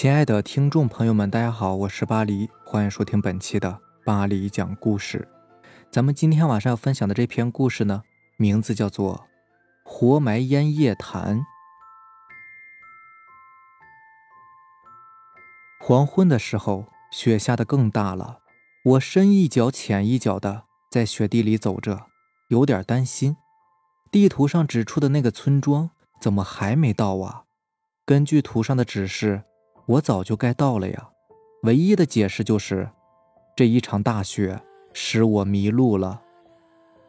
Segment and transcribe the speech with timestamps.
[0.00, 5.26] 亲爱的听众朋友们，大家好，我是巴黎，欢迎收听本期的巴黎讲故事。
[5.90, 8.04] 咱们今天晚上要分享的这篇故事呢，
[8.36, 9.16] 名字叫做
[9.82, 11.38] 《活埋烟叶潭》。
[15.80, 18.38] 黄昏的时候，雪下的更大了，
[18.84, 22.06] 我深一脚浅一脚的在雪地里走着，
[22.50, 23.36] 有点担心。
[24.12, 27.42] 地图上指出的那个村庄怎么还没到啊？
[28.06, 29.42] 根据图上的指示。
[29.88, 31.08] 我早就该到了呀，
[31.62, 32.90] 唯一的解释就是，
[33.56, 34.60] 这一场大雪
[34.92, 36.20] 使我迷路了。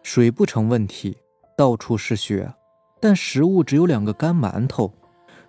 [0.02, 1.18] 水不成问题，
[1.58, 2.54] 到处是雪，
[3.02, 4.94] 但食物只有两个干馒头。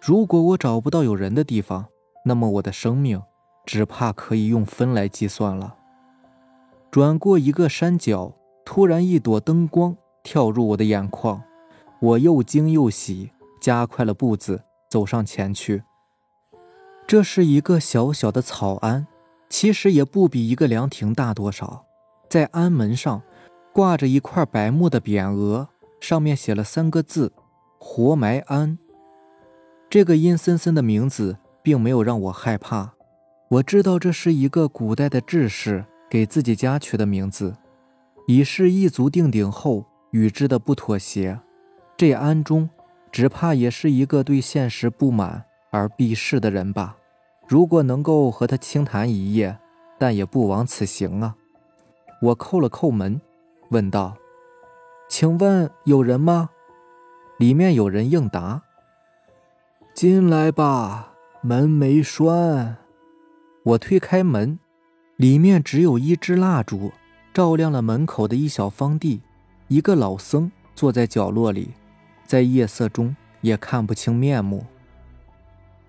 [0.01, 1.87] 如果我找不到有人的地方，
[2.25, 3.23] 那么我的生命
[3.65, 5.77] 只怕可以用分来计算了。
[6.91, 8.35] 转过一个山脚，
[8.65, 11.41] 突然一朵灯光跳入我的眼眶，
[12.01, 13.31] 我又惊又喜，
[13.63, 15.85] 加快了步子走上前去。
[17.11, 19.05] 这是一个小小的草庵，
[19.49, 21.85] 其实也不比一个凉亭大多少。
[22.29, 23.21] 在庵门上
[23.73, 27.33] 挂着一块白木的匾额，上面写了三个字
[27.81, 28.79] “活埋庵”。
[29.91, 32.93] 这个阴森森的名字并没有让我害怕。
[33.49, 37.57] 我知道这是一个古代的志士给自己家取的名字，
[38.29, 41.41] 以示一足定鼎后与之的不妥协。
[41.97, 42.71] 这庵中，
[43.11, 46.99] 只怕也是一个对现实不满而避世的人吧。
[47.51, 49.59] 如果能够和他轻谈一夜，
[49.99, 51.35] 但也不枉此行啊！
[52.23, 53.21] 我叩了叩门，
[53.71, 54.17] 问道
[55.11, 56.51] ：“请问有人吗？”
[57.39, 58.63] 里面有人应答
[59.93, 62.77] ：“进来吧，门没栓。”
[63.67, 64.61] 我推开门，
[65.17, 66.93] 里面只有一支蜡烛，
[67.35, 69.23] 照亮了门口的一小方地。
[69.67, 71.71] 一个老僧坐在角落里，
[72.25, 74.65] 在夜色中也看不清面目。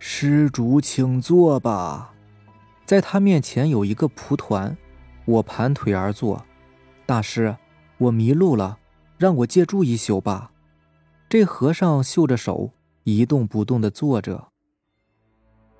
[0.03, 2.15] 施主，请坐吧。
[2.87, 4.75] 在他面前有一个蒲团，
[5.25, 6.43] 我盘腿而坐。
[7.05, 7.55] 大师，
[7.99, 8.79] 我迷路了，
[9.19, 10.51] 让我借住一宿吧。
[11.29, 12.71] 这和尚绣着手，
[13.03, 14.47] 一动不动地坐着。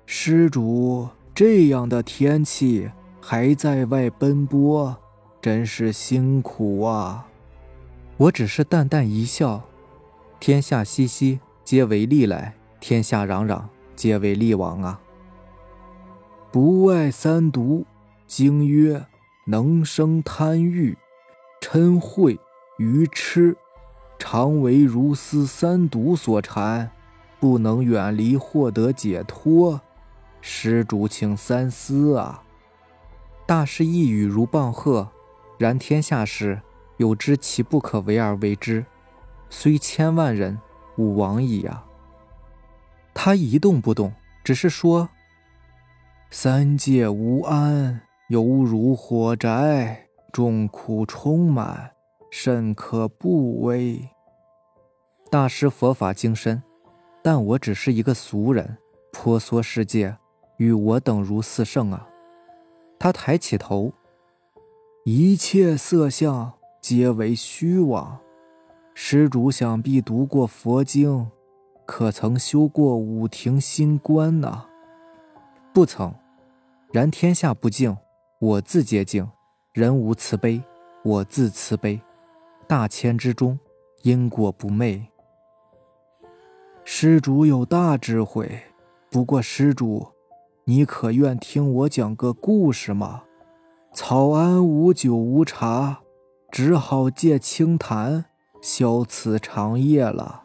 [0.06, 2.88] 施主，这样的天气
[3.20, 4.96] 还在外奔波，
[5.40, 7.26] 真是辛苦啊。
[8.18, 9.64] 我只是淡淡一笑。
[10.38, 13.64] 天下熙熙，皆为利来；天下攘攘。
[14.02, 15.00] 皆为利往啊！
[16.50, 17.86] 不外三毒，
[18.26, 19.06] 经曰：
[19.44, 20.98] 能生贪欲、
[21.60, 22.36] 嗔恚、
[22.78, 23.56] 愚痴，
[24.18, 26.90] 常为如斯三毒所缠，
[27.38, 29.80] 不能远离，获得解脱。
[30.40, 32.42] 施主，请三思啊！
[33.46, 35.08] 大师一语如棒喝，
[35.58, 36.60] 然天下事，
[36.96, 38.84] 有知其不可为而为之，
[39.48, 40.58] 虽千万人，
[40.96, 41.84] 吾往矣啊！
[43.14, 44.12] 他一动不动，
[44.42, 45.08] 只是说
[46.30, 51.92] ：“三界无安，犹如火宅，众苦充满，
[52.30, 54.08] 甚可怖危。”
[55.30, 56.62] 大师佛法精深，
[57.22, 58.76] 但我只是一个俗人，
[59.12, 60.16] 婆娑世界，
[60.56, 62.08] 与我等如四圣啊！
[62.98, 63.92] 他抬起头
[65.04, 68.18] ：“一切色相皆为虚妄，
[68.94, 71.30] 施主想必读过佛经。”
[71.84, 74.66] 可曾修过五庭新观呢？
[75.72, 76.14] 不曾。
[76.92, 77.96] 然天下不敬，
[78.38, 79.24] 我自洁净；
[79.72, 80.62] 人无慈悲，
[81.02, 82.00] 我自慈悲。
[82.66, 83.58] 大千之中，
[84.02, 85.08] 因果不昧。
[86.84, 88.60] 施主有大智慧，
[89.10, 90.06] 不过施主，
[90.64, 93.22] 你可愿听我讲个故事吗？
[93.94, 96.00] 草庵无酒无茶，
[96.50, 98.26] 只好借清谈，
[98.60, 100.41] 消此长夜了。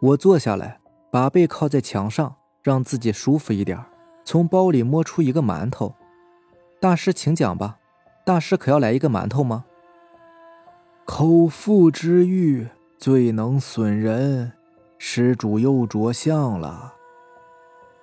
[0.00, 0.80] 我坐下来，
[1.10, 3.78] 把背靠在墙上，让自己舒服一点。
[4.24, 5.94] 从包里摸出一个馒头，
[6.80, 7.78] 大师请讲吧。
[8.24, 9.66] 大师可要来一个馒头吗？
[11.04, 12.66] 口腹之欲
[12.96, 14.52] 最能损人，
[14.96, 16.94] 施主又着相了。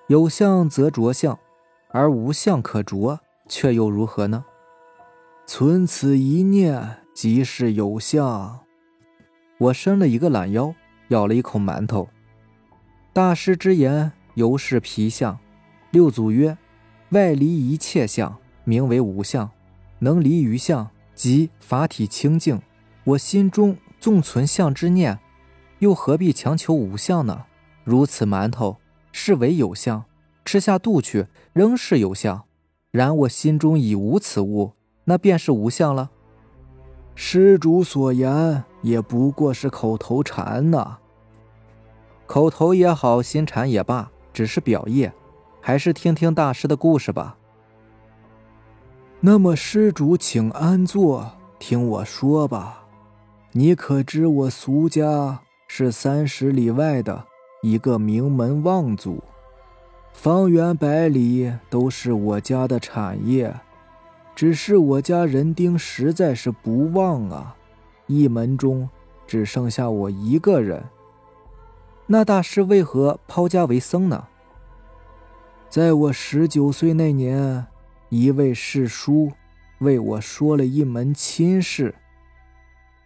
[0.06, 1.36] 有相则着相，
[1.90, 3.18] 而无相可着，
[3.48, 4.44] 却又如何呢？
[5.46, 8.60] 存此一念，即是有相。
[9.58, 10.72] 我伸了一个懒腰。
[11.08, 12.08] 咬了一口馒头，
[13.12, 15.38] 大师之言犹是皮相。
[15.90, 16.58] 六祖曰
[17.10, 19.48] ：“外离一切相，名为无相；
[20.00, 22.60] 能离于相，即法体清净。
[23.04, 25.18] 我心中纵存相之念，
[25.78, 27.46] 又何必强求无相呢？
[27.84, 28.76] 如此馒头
[29.12, 30.04] 是为有相，
[30.44, 32.44] 吃下肚去仍是有相。
[32.90, 36.10] 然我心中已无此物，那便是无相了。”
[37.20, 40.98] 施主所言也不过是口头禅呐，
[42.26, 45.12] 口头也好，心禅也罢，只是表业，
[45.60, 47.36] 还是听听大师的故事吧。
[49.18, 51.28] 那么，施主请安坐，
[51.58, 52.84] 听我说吧。
[53.50, 57.24] 你可知我苏家是三十里外的
[57.62, 59.20] 一个名门望族，
[60.12, 63.52] 方圆百里都是我家的产业。
[64.38, 67.56] 只是我家人丁实在是不旺啊，
[68.06, 68.88] 一门中
[69.26, 70.84] 只剩下我一个人。
[72.06, 74.28] 那大师为何抛家为僧呢？
[75.68, 77.66] 在我十九岁那年，
[78.10, 79.32] 一位师叔
[79.80, 81.96] 为我说了一门亲事，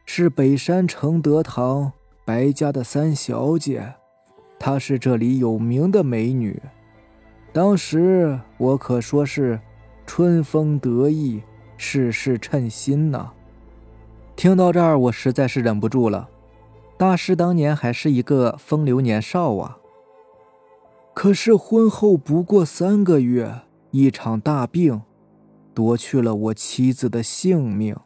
[0.05, 1.93] 是北山承德堂
[2.27, 3.95] 白家的三小姐，
[4.59, 6.61] 她是这里有名的美女。
[7.55, 9.59] 当时我可说是。
[10.15, 11.41] 春风得意，
[11.79, 13.33] 事事称心呐。
[14.37, 16.29] 听到这儿，我实在是忍不住了。
[16.99, 19.79] 大师当年还是一个风流年少啊。
[21.15, 25.01] 可是婚后不过三个月，一场大病，
[25.73, 27.97] 夺去了我妻子的性命。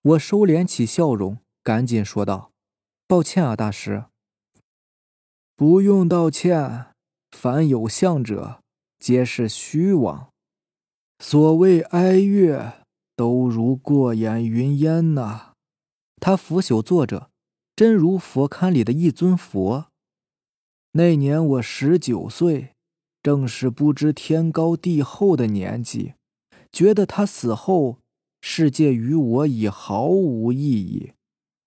[0.00, 2.50] 我收敛起笑容，赶紧说道
[3.06, 4.04] ：“抱歉啊，大师。
[5.54, 6.86] 不用道歉，
[7.32, 8.62] 凡有相者，
[8.98, 10.28] 皆是虚妄。”
[11.20, 12.84] 所谓哀乐，
[13.16, 15.52] 都如过眼云烟呐。
[16.20, 17.30] 他拂袖坐着，
[17.74, 19.86] 真如佛龛里的一尊佛。
[20.92, 22.74] 那年我十九岁，
[23.22, 26.14] 正是不知天高地厚的年纪，
[26.72, 27.98] 觉得他死后，
[28.40, 31.12] 世界与我已毫无意义。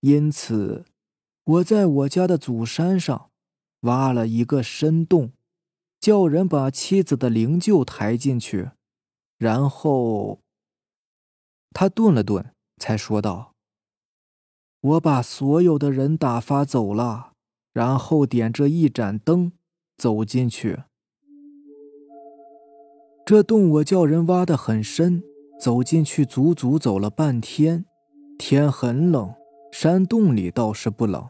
[0.00, 0.84] 因此，
[1.44, 3.30] 我在我家的祖山上
[3.82, 5.32] 挖了一个深洞，
[6.00, 8.70] 叫人把妻子的灵柩抬进去。
[9.42, 10.38] 然后，
[11.74, 13.54] 他顿了顿，才说道
[14.80, 17.32] ：“我把所有的人打发走了，
[17.72, 19.50] 然后点着一盏灯
[19.96, 20.84] 走进去。
[23.26, 25.24] 这洞我叫人挖得很深，
[25.60, 27.84] 走进去足足走了半天。
[28.38, 29.34] 天很冷，
[29.72, 31.28] 山洞里倒是不冷，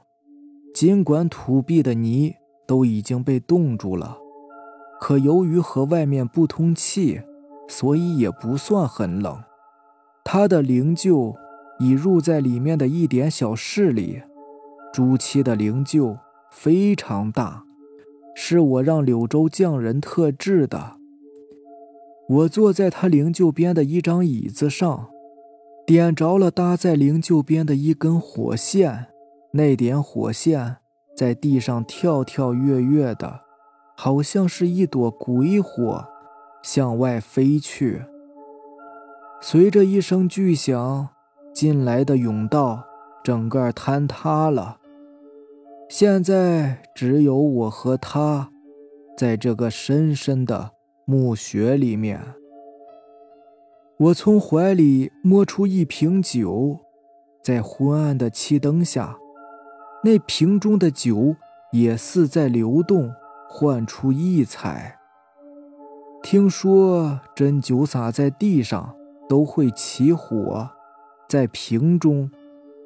[0.75, 2.35] 尽管土壁的泥
[2.67, 4.19] 都已经被冻住了，
[5.01, 7.23] 可由于和外面不通气。”
[7.73, 9.43] 所以也不算很冷。
[10.23, 11.35] 他的灵柩
[11.79, 14.21] 已入在里面的一点小室里。
[14.93, 16.19] 朱漆的灵柩
[16.51, 17.65] 非常大，
[18.35, 20.97] 是我让柳州匠人特制的。
[22.29, 25.09] 我坐在他灵柩边的一张椅子上，
[25.87, 29.07] 点着了搭在灵柩边的一根火线。
[29.53, 30.77] 那点火线
[31.17, 33.41] 在地上跳跳跃跃的，
[33.97, 36.12] 好像是一朵鬼火。
[36.63, 38.05] 向外飞去，
[39.41, 41.09] 随着一声巨响，
[41.53, 42.85] 进来的甬道
[43.25, 44.79] 整个坍塌了。
[45.89, 48.51] 现在只有我和他，
[49.19, 50.71] 在这个深深的
[51.05, 52.21] 墓穴里面。
[53.99, 56.79] 我从怀里摸出一瓶酒，
[57.43, 59.19] 在昏暗的漆灯下，
[60.03, 61.37] 那瓶中的酒
[61.73, 63.13] 也似在流动，
[63.49, 65.02] 幻出异彩。
[66.23, 68.95] 听说针灸洒在地上
[69.29, 70.71] 都会起火，
[71.29, 72.31] 在瓶中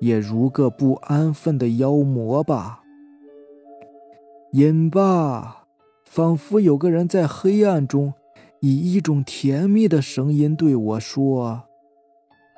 [0.00, 2.80] 也如个不安分的妖魔吧。
[4.52, 5.66] 饮吧，
[6.04, 8.14] 仿佛有个人在黑暗中
[8.60, 11.64] 以一种甜蜜的声音对我说：“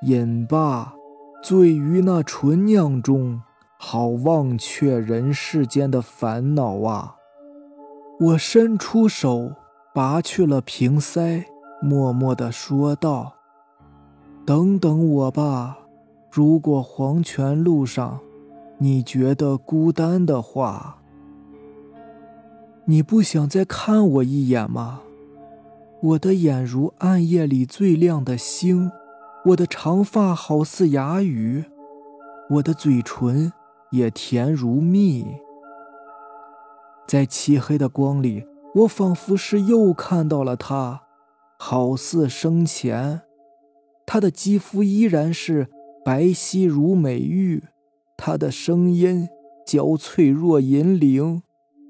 [0.07, 0.95] 饮吧，
[1.43, 3.43] 醉于那醇酿中，
[3.79, 7.17] 好忘却人世间的烦恼啊。”
[8.21, 9.53] 我伸出手。
[9.99, 11.45] 拔去了瓶塞，
[11.83, 13.35] 默默地说道
[14.47, 15.76] ：“等等我吧，
[16.31, 18.21] 如果黄泉路上
[18.78, 20.99] 你觉得孤单的话，
[22.85, 25.00] 你不想再看我一眼吗？
[26.00, 28.93] 我的眼如暗夜里最亮的星，
[29.47, 31.64] 我的长发好似哑语，
[32.50, 33.52] 我的嘴唇
[33.90, 35.26] 也甜如蜜，
[37.09, 41.03] 在漆黑的光里。”我仿佛是又看到了他，
[41.59, 43.23] 好似生前。
[44.07, 45.69] 他的肌肤依然是
[46.05, 47.65] 白皙如美玉，
[48.17, 49.29] 他的声音
[49.67, 51.43] 娇脆若银铃，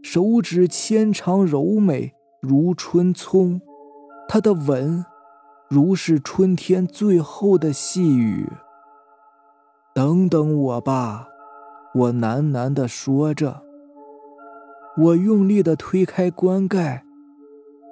[0.02, 3.60] 手指纤长柔美如春葱，
[4.28, 5.04] 他的吻
[5.68, 8.48] 如是春天最后的细雨。
[9.94, 11.28] 等等我吧，
[11.94, 13.67] 我喃喃地说着。
[15.00, 17.04] 我用力地推开棺盖，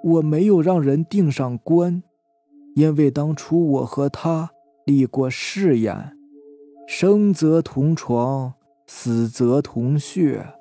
[0.03, 2.03] 我没有让人钉上棺，
[2.75, 4.51] 因为当初我和他
[4.85, 6.17] 立过誓言：
[6.89, 8.55] 生则同床，
[8.89, 10.55] 死则同穴，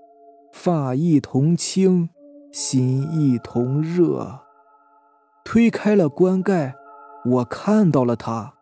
[0.53, 2.09] 发亦同青，
[2.51, 4.41] 心亦同热。
[5.43, 6.75] 推开了棺盖，
[7.25, 8.53] 我看到了他。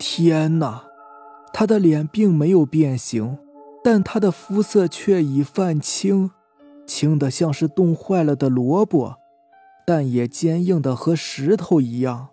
[0.00, 0.86] 天哪！
[1.52, 3.38] 他的脸并没有变形，
[3.84, 6.32] 但他的肤色却已泛青，
[6.86, 9.16] 青的像是冻坏了的萝卜，
[9.86, 12.28] 但也坚硬的和石头一样。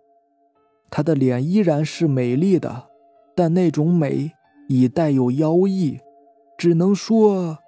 [0.90, 2.90] 她的脸依然是美丽的，
[3.36, 4.34] 但那种美
[4.68, 6.00] 已带有妖异，
[6.58, 7.60] 只能说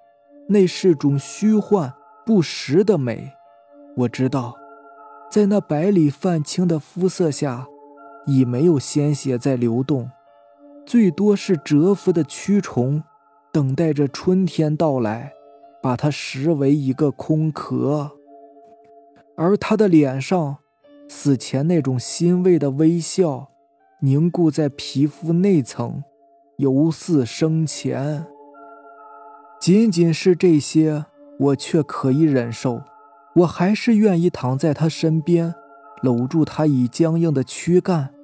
[0.48, 1.94] 那是种虚幻
[2.26, 3.32] 不实的美。
[3.96, 4.54] 我知道，
[5.30, 7.66] 在那白里泛青的肤色下，
[8.26, 10.10] 已没有鲜血在流动。
[10.84, 13.02] 最多是蛰伏的蛆虫，
[13.50, 15.32] 等待着春天到来，
[15.84, 18.12] 把它视为一个空壳。
[19.36, 20.56] 而他的脸上，
[21.10, 23.48] 死前那种欣慰的微笑，
[24.00, 26.02] 凝固在皮肤内层，
[26.56, 28.24] 犹似生前。
[29.60, 31.04] 仅仅是这些，
[31.38, 32.80] 我却可以忍受。
[33.36, 35.54] 我还是愿意躺在他身边，
[36.00, 38.14] 搂住他已僵硬的躯干，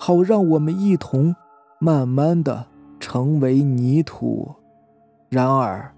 [0.00, 1.36] 好让我们一同。
[1.78, 4.54] 慢慢的成为泥土。
[5.28, 5.94] 然而，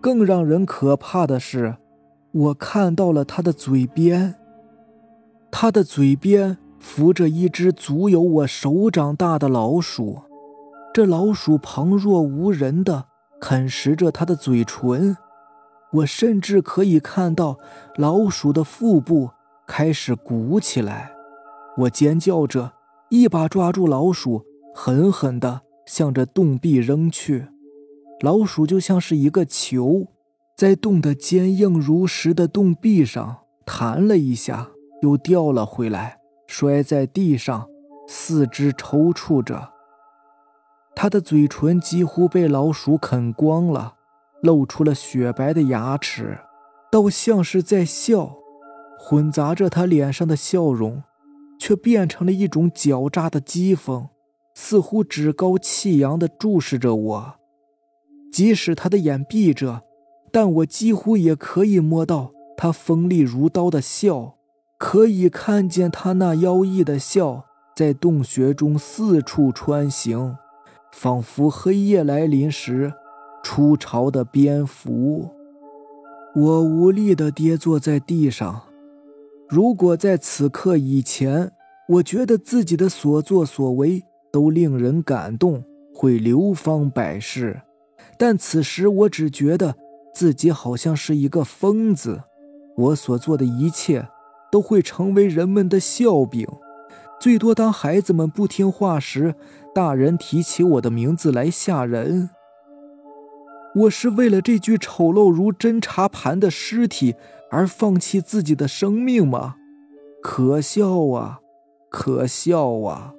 [0.00, 1.76] 更让人可怕的是，
[2.32, 4.34] 我看到了他的嘴边。
[5.50, 10.22] 他的嘴边浮着一只足有我手掌大的老鼠，
[10.94, 13.06] 这老鼠旁若无人的
[13.40, 15.16] 啃食着他的嘴唇。
[15.92, 17.58] 我甚至可以看到
[17.96, 19.30] 老鼠的腹部
[19.66, 21.12] 开始鼓起来。
[21.76, 22.72] 我尖叫着，
[23.08, 24.44] 一把抓住老鼠。
[24.72, 27.48] 狠狠地向着洞壁扔去，
[28.20, 30.08] 老鼠就像是一个球，
[30.54, 34.68] 在洞的坚硬如石的洞壁上弹了一下，
[35.02, 37.66] 又掉了回来，摔在地上，
[38.06, 39.70] 四肢抽搐着。
[40.94, 43.94] 它的嘴唇几乎被老鼠啃光了，
[44.42, 46.40] 露出了雪白的牙齿，
[46.92, 48.36] 倒像是在笑，
[48.98, 51.02] 混杂着它脸上的笑容，
[51.58, 54.08] 却变成了一种狡诈的讥讽。
[54.52, 57.34] 似乎趾高气扬地注视着我，
[58.32, 59.82] 即使他的眼闭着，
[60.32, 64.36] 但我几乎也可以摸到他锋利如刀的笑，
[64.78, 67.44] 可以看见他那妖异的笑
[67.74, 70.36] 在洞穴中四处穿行，
[70.92, 72.92] 仿佛黑夜来临时
[73.42, 75.30] 出巢的蝙蝠。
[76.36, 78.62] 我无力地跌坐在地上。
[79.48, 81.52] 如果在此刻以前，
[81.88, 84.02] 我觉得自己的所作所为。
[84.32, 87.62] 都令人感动，会流芳百世，
[88.20, 89.76] 但此时我只觉得
[90.14, 92.24] 自己好像是一个疯子。
[92.76, 94.10] 我所做的一切
[94.52, 96.46] 都会成为人们的笑柄，
[97.18, 99.34] 最多当孩子们不听话时，
[99.74, 102.28] 大人提起我的名字来吓人。
[103.74, 107.14] 我是为了这具丑陋如侦察盘的尸体
[107.50, 109.54] 而放弃自己的生命吗？
[110.22, 111.40] 可笑啊！
[111.88, 113.14] 可笑啊！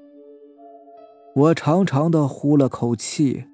[1.33, 3.45] 我长长的呼了口气，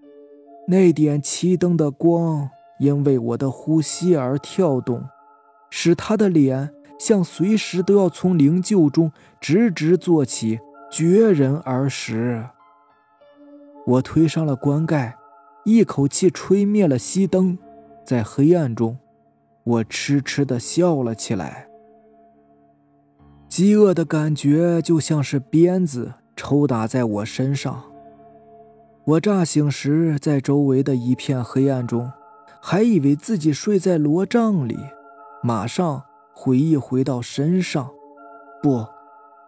[0.67, 5.03] 那点漆灯的光因为我的呼吸而跳动，
[5.69, 10.59] 使他的脸像随时都要从灵柩中直直坐起，
[10.91, 12.43] 绝人而食。
[13.86, 15.17] 我推上了棺盖，
[15.63, 17.57] 一口气吹灭了熄灯，
[18.03, 18.97] 在黑暗中，
[19.63, 21.67] 我痴痴的笑了起来。
[23.47, 26.15] 饥饿的感觉就像是鞭子。
[26.39, 27.83] 抽打在我身上。
[29.08, 32.12] 我乍醒时，在周围的一片黑暗中，
[32.62, 34.78] 还以为自己睡在罗帐里。
[35.42, 37.90] 马上回忆回到身上，
[38.62, 38.86] 不，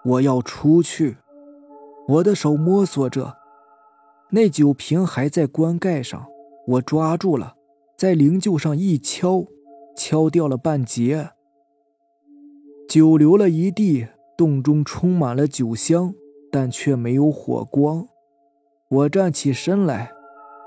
[0.06, 1.18] 我要出去。
[2.08, 3.36] 我的手摸索着，
[4.30, 6.25] 那酒瓶还在棺盖上，
[6.66, 7.56] 我抓住了，
[7.98, 9.46] 在灵柩上一敲，
[9.94, 11.32] 敲掉了半截，
[12.88, 16.13] 酒流了一地，洞中充满了酒香。
[16.51, 18.08] 但却没有火光。
[18.89, 20.12] 我站起身来，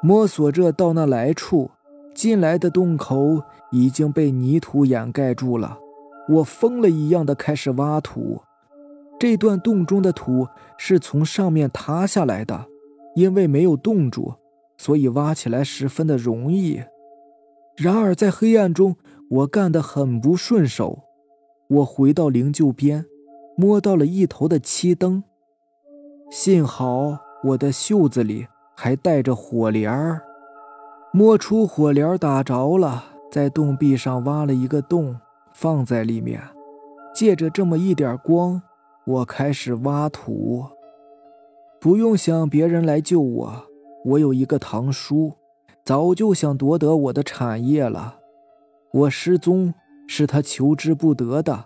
[0.01, 1.71] 摸索着到那来处。
[2.15, 5.79] 进来的洞口已经被泥土掩盖住了。
[6.29, 8.41] 我疯了一样的开始挖土。
[9.19, 12.67] 这段洞中的土是从上面塌下来的，
[13.15, 14.35] 因为没有冻住，
[14.77, 16.83] 所以挖起来十分的容易。
[17.77, 18.97] 然而在黑暗中，
[19.31, 21.01] 我干得很不顺手。
[21.69, 23.07] 我回到灵柩边，
[23.57, 25.25] 摸到了一头的漆灯。
[26.31, 28.47] 幸好我的袖子里
[28.77, 30.23] 还带着火镰儿，
[31.13, 35.19] 摸出火镰打着了，在洞壁上挖了一个洞，
[35.53, 36.41] 放在里面，
[37.13, 38.63] 借着这么一点光，
[39.05, 40.65] 我开始挖土。
[41.81, 43.67] 不用想别人来救我，
[44.05, 45.33] 我有一个堂叔，
[45.85, 48.19] 早就想夺得我的产业了。
[48.93, 49.75] 我失踪
[50.07, 51.65] 是他求之不得的，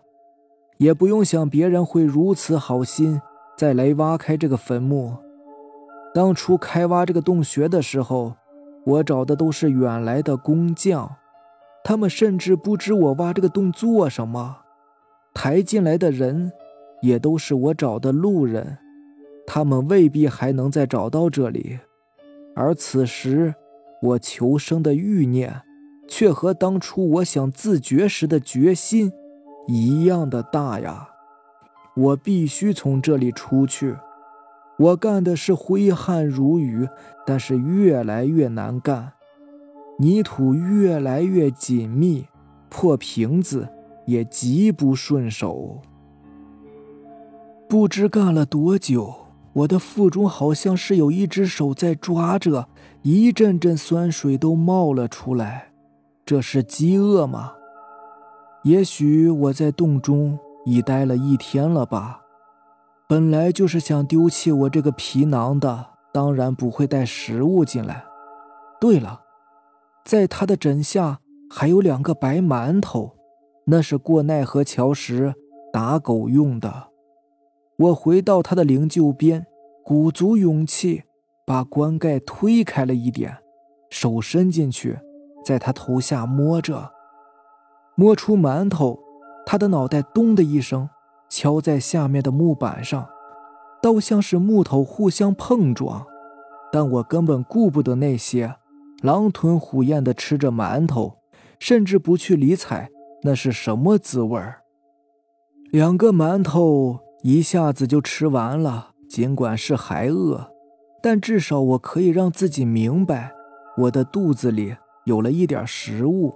[0.78, 3.20] 也不用想别人会如此好心
[3.58, 5.14] 再来挖开这个坟墓。
[6.16, 8.36] 当初开挖这个洞穴的时候，
[8.86, 11.14] 我找的都是远来的工匠，
[11.84, 14.56] 他们甚至不知我挖这个洞做什么。
[15.34, 16.50] 抬进来的人，
[17.02, 18.78] 也都是我找的路人，
[19.46, 21.80] 他们未必还能再找到这里。
[22.54, 23.54] 而此时，
[24.00, 25.60] 我求生的欲念，
[26.08, 29.12] 却和当初我想自绝时的决心
[29.68, 31.10] 一样的大呀！
[31.94, 33.94] 我必须从这里出去。
[34.78, 36.88] 我干的是挥汗如雨，
[37.26, 39.12] 但是越来越难干，
[39.98, 42.26] 泥土越来越紧密，
[42.68, 43.68] 破瓶子
[44.04, 45.80] 也极不顺手。
[47.68, 49.14] 不知干了多久，
[49.54, 52.68] 我的腹中好像是有一只手在抓着，
[53.02, 55.72] 一阵阵酸水都冒了出来。
[56.24, 57.54] 这是饥饿吗？
[58.62, 62.20] 也许我在洞中已待了一天了吧。
[63.08, 68.04] 本来就是想丢弃我这个皮囊的，当然不会带食物进来。
[68.80, 69.20] 对了，
[70.04, 73.14] 在他的枕下还有两个白馒头，
[73.66, 75.32] 那是过奈何桥时
[75.72, 76.88] 打狗用的。
[77.76, 79.46] 我回到他的灵柩边，
[79.84, 81.04] 鼓足勇气
[81.46, 83.38] 把棺盖推开了一点，
[83.88, 84.98] 手伸进去，
[85.44, 86.90] 在他头下摸着，
[87.94, 88.98] 摸出馒头，
[89.46, 90.88] 他的脑袋咚的一声。
[91.28, 93.08] 敲在下面的木板上，
[93.82, 96.06] 倒像是木头互相碰撞，
[96.72, 98.56] 但我根本顾不得那些，
[99.02, 101.18] 狼吞虎咽地吃着馒头，
[101.58, 102.88] 甚至不去理睬
[103.22, 104.62] 那是什么滋味儿。
[105.70, 110.48] 两个馒头一下子就吃完了，尽管是还饿，
[111.02, 113.32] 但至少我可以让自己明白，
[113.78, 116.32] 我的肚子里有了一点食物。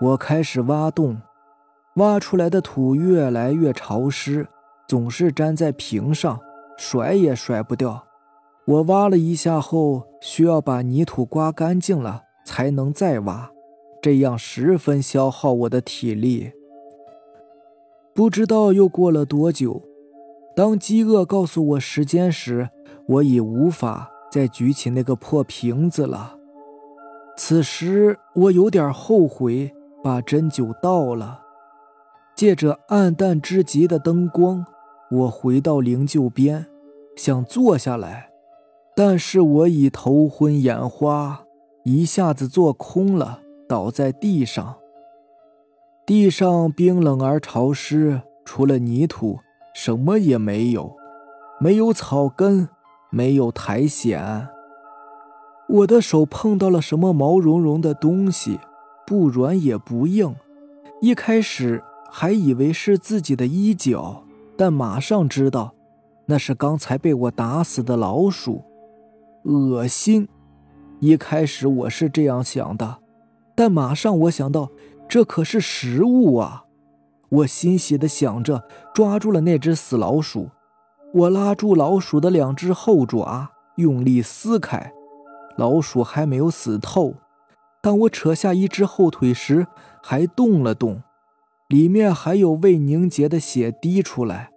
[0.00, 1.20] 我开始挖洞。
[1.96, 4.46] 挖出来的土越来越潮湿，
[4.86, 6.38] 总是粘在瓶上，
[6.76, 8.04] 甩也甩不掉。
[8.66, 13.50] 我挖了一下后，需要把泥土刮干净了才能再挖，
[14.02, 16.52] 这样十分消耗我的体力。
[18.14, 19.82] 不知道又过了多久，
[20.54, 22.68] 当饥饿告诉我时间时，
[23.06, 26.36] 我已无法再举起那个破瓶子了。
[27.38, 31.45] 此时我有点后悔把针灸倒了。
[32.36, 34.66] 借着暗淡之极的灯光，
[35.10, 36.66] 我回到灵柩边，
[37.16, 38.28] 想坐下来，
[38.94, 41.44] 但是我已头昏眼花，
[41.84, 44.76] 一下子坐空了，倒在地上。
[46.04, 49.38] 地上冰冷而潮湿，除了泥土，
[49.74, 50.94] 什么也没有，
[51.58, 52.68] 没有草根，
[53.08, 54.46] 没有苔藓。
[55.70, 58.60] 我的手碰到了什么毛茸茸的东西，
[59.06, 60.36] 不软也不硬，
[61.00, 61.82] 一开始。
[62.18, 64.24] 还以为是自己的衣角，
[64.56, 65.74] 但马上知道，
[66.24, 68.64] 那是刚才被我打死的老鼠，
[69.44, 70.26] 恶心。
[71.00, 73.00] 一开始我是这样想的，
[73.54, 74.70] 但马上我想到，
[75.06, 76.64] 这可是食物啊！
[77.28, 80.48] 我欣喜地想着，抓住了那只死老鼠。
[81.12, 84.90] 我拉住老鼠的两只后爪，用力撕开，
[85.58, 87.12] 老鼠还没有死透。
[87.82, 89.66] 当我扯下一只后腿时，
[90.02, 91.02] 还动了动。
[91.68, 94.50] 里面还有未凝结的血滴出来，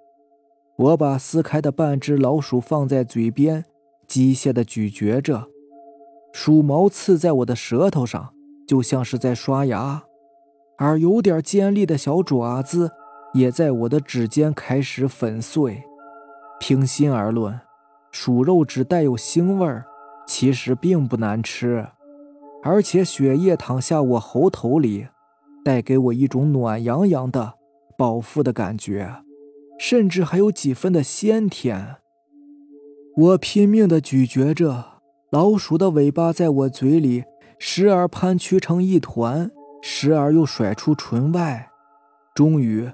[0.78, 3.66] 我把撕开的半只老鼠放在嘴边，
[4.08, 5.48] 机械地咀嚼着，
[6.32, 8.32] 鼠毛刺在我的舌头上，
[8.68, 10.04] 就像是在刷牙，
[10.78, 12.92] 而有点尖利的小爪子
[13.34, 15.82] 也在我的指尖开始粉碎。
[16.60, 17.60] 平心而论，
[18.12, 19.84] 鼠肉只带有腥味儿，
[20.28, 21.88] 其实并不难吃，
[22.62, 25.08] 而且血液淌下我喉头里。
[25.64, 27.56] 带给我一种暖洋洋的
[27.98, 29.24] 饱腹的感觉，
[29.80, 31.98] 甚至还有几分的鲜甜。
[33.16, 37.26] 我拼命地咀嚼着老鼠的尾巴，在我嘴里
[37.58, 41.70] 时而盘曲成一团，时而又甩出唇外。
[42.34, 42.90] 终于，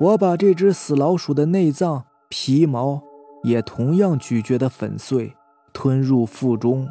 [0.00, 3.02] 我把这只死老鼠的内脏、皮毛
[3.44, 5.34] 也同样咀嚼得粉碎，
[5.72, 6.88] 吞入腹中。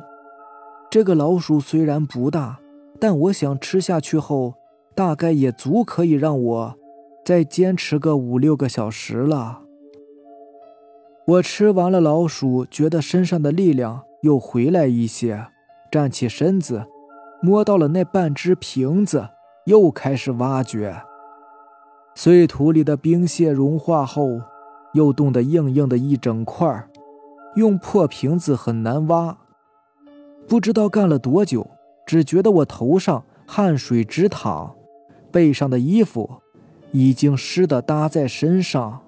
[0.89, 2.59] 这个老鼠虽然不大，
[2.97, 4.53] 但我想吃下去后。
[4.97, 6.75] 大概也足可以让我
[7.23, 9.61] 再坚持个五六个小时了。
[11.27, 15.49] 我吃完了老鼠，觉得身上的力量又回来一些，
[15.91, 16.87] 站起身子，
[17.43, 19.29] 摸到了那半只瓶子，
[19.65, 20.95] 又开始挖掘。
[22.15, 24.41] 碎土里的冰屑融化后，
[24.95, 26.87] 又冻得硬硬的一整块
[27.55, 29.37] 用破瓶子很难挖。
[30.47, 31.69] 不知道干了多久，
[32.07, 34.73] 只觉得我头上汗水直淌。
[35.31, 36.41] 背上的衣服
[36.91, 39.01] 已经湿的搭在身上。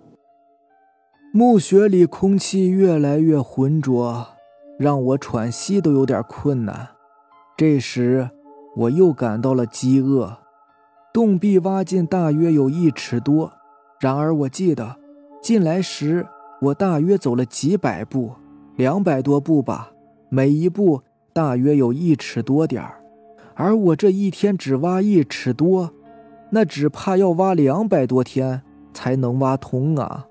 [1.34, 4.28] 墓穴里空气越来越浑浊，
[4.78, 6.90] 让我喘息都有点困难。
[7.56, 8.30] 这时，
[8.76, 10.38] 我又感到了饥饿。
[11.14, 13.52] 洞壁挖进大约有一尺多，
[14.00, 14.96] 然而我记得
[15.42, 16.26] 进来时
[16.62, 18.32] 我大约走了几百步，
[18.76, 19.92] 两百多步吧，
[20.30, 21.02] 每一步
[21.34, 23.00] 大约有一尺多点儿。
[23.56, 25.92] 而我这一天只挖一尺多，
[26.52, 28.62] 那只怕要挖两百多天
[28.94, 30.28] 才能挖通啊！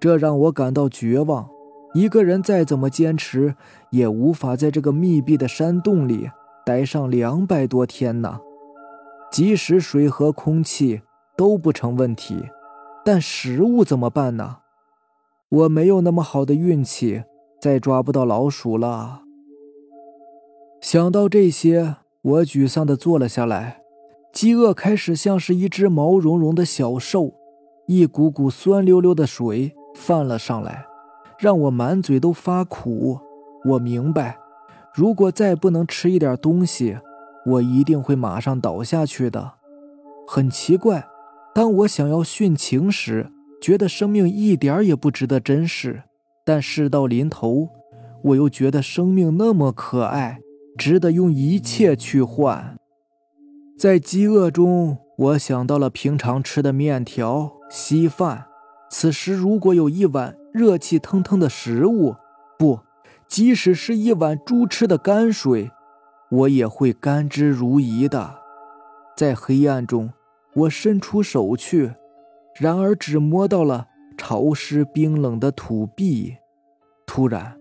[0.00, 1.48] 这让我感到绝望。
[1.94, 3.54] 一个人再怎么坚持，
[3.90, 6.30] 也无法在这个密闭的山洞里
[6.64, 8.40] 待上两百多天呢。
[9.30, 11.02] 即使水和空气
[11.36, 12.48] 都不成问题，
[13.04, 14.56] 但食物怎么办呢？
[15.50, 17.24] 我没有那么好的运气，
[17.60, 19.20] 再抓不到老鼠了。
[20.80, 23.81] 想到这些，我沮丧地坐了下来。
[24.32, 27.34] 饥饿开始像是一只毛茸茸的小兽，
[27.86, 29.74] 一股股酸溜溜的水。
[29.94, 30.86] 泛了上来，
[31.38, 33.20] 让我满嘴都发苦。
[33.62, 34.38] 我明白，
[34.94, 36.96] 如果再不能吃一点东西，
[37.44, 39.52] 我一定会马上倒下去的。
[40.26, 41.06] 很奇怪，
[41.54, 46.04] 当我想要殉情时，觉得生命一点也不值得珍视；
[46.42, 47.68] 但事到临头，
[48.24, 50.40] 我又觉得生命那么可爱，
[50.78, 52.78] 值得用一切去换。
[53.82, 58.46] 在饥饿中，我想到了平常吃的面条、稀饭。
[58.88, 62.14] 此时，如果有一碗热气腾腾的食物，
[62.56, 62.78] 不，
[63.26, 65.72] 即使是一碗猪吃的泔水，
[66.30, 68.36] 我也会甘之如饴的。
[69.16, 70.12] 在黑暗中，
[70.54, 71.92] 我伸出手去，
[72.60, 76.36] 然而只摸到了潮湿冰冷的土壁。
[77.04, 77.58] 突然，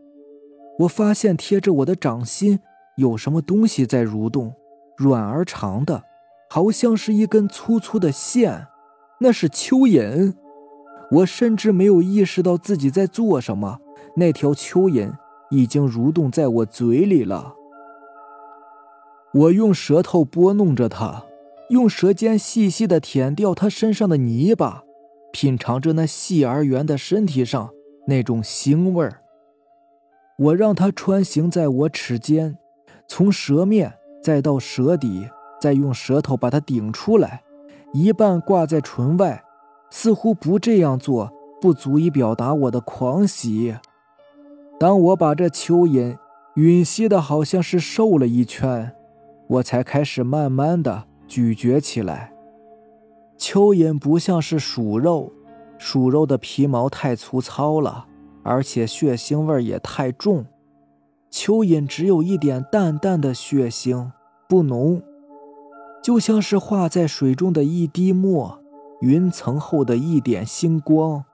[0.81, 2.59] 我发现贴着我的掌心
[2.97, 4.53] 有什么东西在蠕动，
[4.95, 6.03] 软而长的，
[6.53, 8.67] 好像是一根粗粗的线。
[9.21, 10.33] 那是蚯蚓。
[11.09, 13.79] 我甚至没有意识到自己在做什么，
[14.17, 15.13] 那条蚯蚓
[15.49, 17.55] 已经蠕动在我嘴里了。
[19.33, 21.23] 我用舌头拨弄着它，
[21.69, 24.83] 用舌尖细细的舔掉它身上的泥巴，
[25.31, 27.69] 品尝着那细而圆的身体上
[28.07, 29.21] 那种腥味儿。
[30.37, 32.57] 我让它穿行在我齿间，
[33.07, 35.29] 从舌面再到舌底，
[35.61, 37.43] 再用舌头把它顶出来，
[37.93, 39.43] 一半挂在唇外。
[39.93, 41.29] 似乎不这样做
[41.61, 43.75] 不足以表达我的狂喜。
[44.79, 46.17] 当我把这蚯蚓
[46.55, 48.95] 吮吸的好像是瘦了一圈，
[49.47, 52.33] 我才开始慢慢的咀嚼起来。
[53.37, 55.33] 蚯蚓不像是鼠肉，
[55.77, 58.05] 鼠肉的皮毛太粗糙了，
[58.43, 60.45] 而且血腥味也太重。
[61.29, 64.11] 蚯蚓只有一点淡淡的血腥，
[64.47, 65.01] 不浓，
[66.01, 68.59] 就像是化在水中的一滴墨。
[69.01, 71.25] 云层后的一点星光，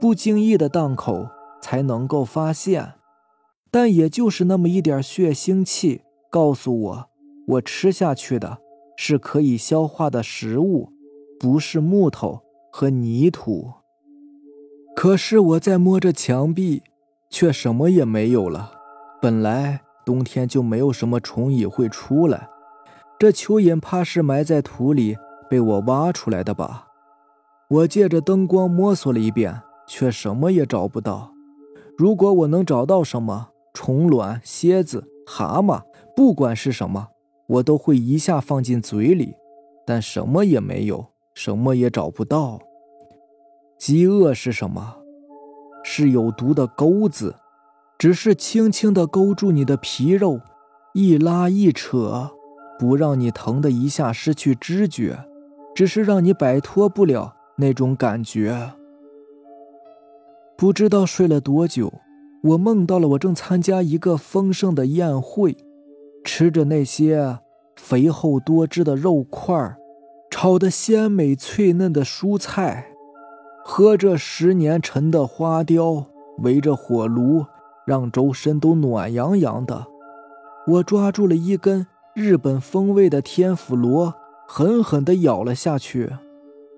[0.00, 1.28] 不经意的档口
[1.62, 2.94] 才能够发现，
[3.70, 7.06] 但也就是那么一点血腥气，告诉我，
[7.46, 8.58] 我吃下去的
[8.96, 10.90] 是可以消化的食物，
[11.38, 13.70] 不是木头和泥土。
[14.96, 16.82] 可是我在摸着墙壁，
[17.30, 18.72] 却什么也没有了。
[19.22, 22.48] 本来冬天就没有什么虫蚁会出来，
[23.18, 25.16] 这蚯蚓怕是埋在土里
[25.48, 26.88] 被我挖出来的吧。
[27.68, 31.32] 我借着灯光摸索了一遍，却什么也找不到。
[31.96, 35.82] 如果我能找到什么虫卵、蝎子、蛤蟆，
[36.14, 37.08] 不管是什么，
[37.46, 39.34] 我都会一下放进嘴里。
[39.86, 42.58] 但什么也没有，什么也找不到。
[43.78, 44.96] 饥饿是什么？
[45.82, 47.36] 是有毒的钩子，
[47.98, 50.40] 只是轻轻地勾住你的皮肉，
[50.94, 52.30] 一拉一扯，
[52.78, 55.24] 不让你疼的一下失去知觉，
[55.74, 57.36] 只是让你摆脱不了。
[57.56, 58.72] 那种感觉，
[60.56, 62.00] 不知道睡了多久，
[62.42, 65.56] 我梦到了我正参加一个丰盛的宴会，
[66.24, 67.38] 吃着那些
[67.76, 69.76] 肥厚多汁的肉块
[70.32, 72.88] 炒的鲜美脆嫩的蔬菜，
[73.64, 76.06] 喝着十年陈的花雕，
[76.38, 77.46] 围着火炉，
[77.86, 79.86] 让周身都暖洋洋的。
[80.66, 84.14] 我抓住了一根日本风味的天妇罗，
[84.46, 86.12] 狠狠地咬了下去。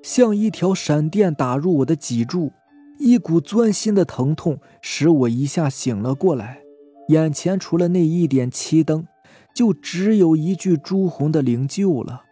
[0.03, 2.53] 像一条闪电打入我的脊柱，
[2.99, 6.63] 一股钻心的疼痛使我一下醒了过来。
[7.09, 9.07] 眼前除了那一点漆灯，
[9.55, 12.23] 就只有一具朱红的灵柩了。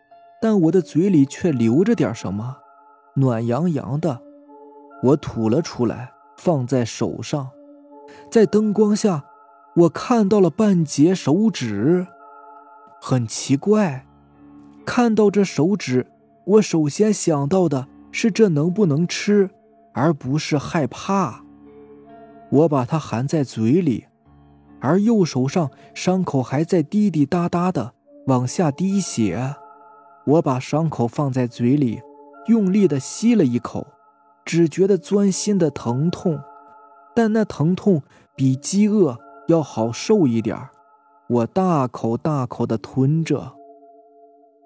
[0.41, 2.57] 但我的嘴里却留着点什么，
[3.17, 4.23] 暖洋洋的。
[5.03, 7.51] 我吐了出来，放在手上。
[8.31, 9.27] 在灯光下，
[9.77, 12.07] 我看到了半截手指。
[13.07, 14.07] 很奇怪，
[14.87, 16.07] 看到这手指。
[16.47, 19.51] 我首先想到的是这能不能吃，
[19.93, 21.45] 而不是害怕。
[22.51, 24.07] 我把它含在嘴里，
[24.81, 27.93] 而右手上伤口还在滴滴答答的
[28.29, 29.55] 往下滴血。
[30.25, 32.01] 我把伤口放在嘴里，
[32.47, 33.87] 用力的吸了一口，
[34.47, 36.41] 只觉得钻心的疼痛，
[37.15, 38.01] 但那疼痛
[38.35, 40.57] 比饥饿要好受一点
[41.35, 43.55] 我大口大口的吞着，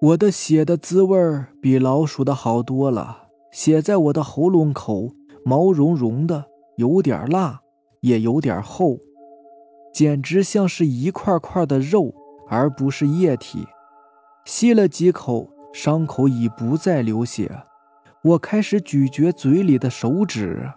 [0.03, 1.17] 我的血的滋味
[1.63, 3.29] 比老鼠的好多了。
[3.51, 5.13] 血在我的喉咙口，
[5.47, 6.45] 毛茸茸的，
[6.77, 7.63] 有点辣，
[8.03, 8.99] 也有点厚，
[9.95, 12.13] 简直像是一块块的肉，
[12.51, 13.67] 而不是液体。
[14.45, 17.63] 吸了几口，伤口已不再流血。
[18.23, 20.71] 我开始咀嚼嘴里的手指，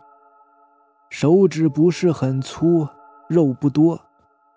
[1.09, 2.87] 手指不是很粗，
[3.27, 3.99] 肉不多，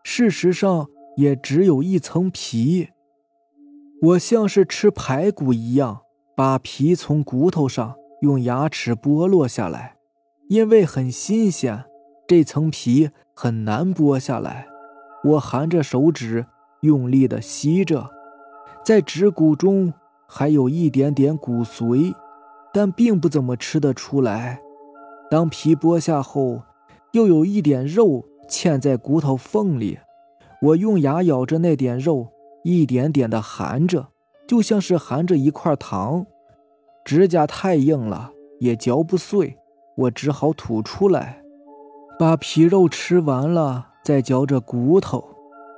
[0.04, 0.86] 事实上。
[1.16, 2.88] 也只有一层皮，
[4.02, 6.00] 我像是吃排骨一样，
[6.36, 9.96] 把皮从骨头上用牙齿剥落下来，
[10.48, 11.84] 因为很新鲜，
[12.26, 14.66] 这层皮很难剥下来。
[15.24, 16.44] 我含着手指
[16.82, 18.10] 用力地吸着，
[18.84, 19.94] 在指骨中
[20.28, 22.14] 还有一点点骨髓，
[22.72, 24.60] 但并不怎么吃得出来。
[25.30, 26.62] 当皮剥下后，
[27.12, 29.98] 又有一点肉嵌在骨头缝里。
[30.64, 32.28] 我用牙咬着那点肉，
[32.62, 34.08] 一点点的含着，
[34.46, 36.24] 就像是含着一块糖。
[37.04, 39.58] 指甲太硬了，也嚼不碎，
[39.94, 41.42] 我只好吐出来。
[42.18, 45.22] 把皮肉吃完了，再嚼着骨头，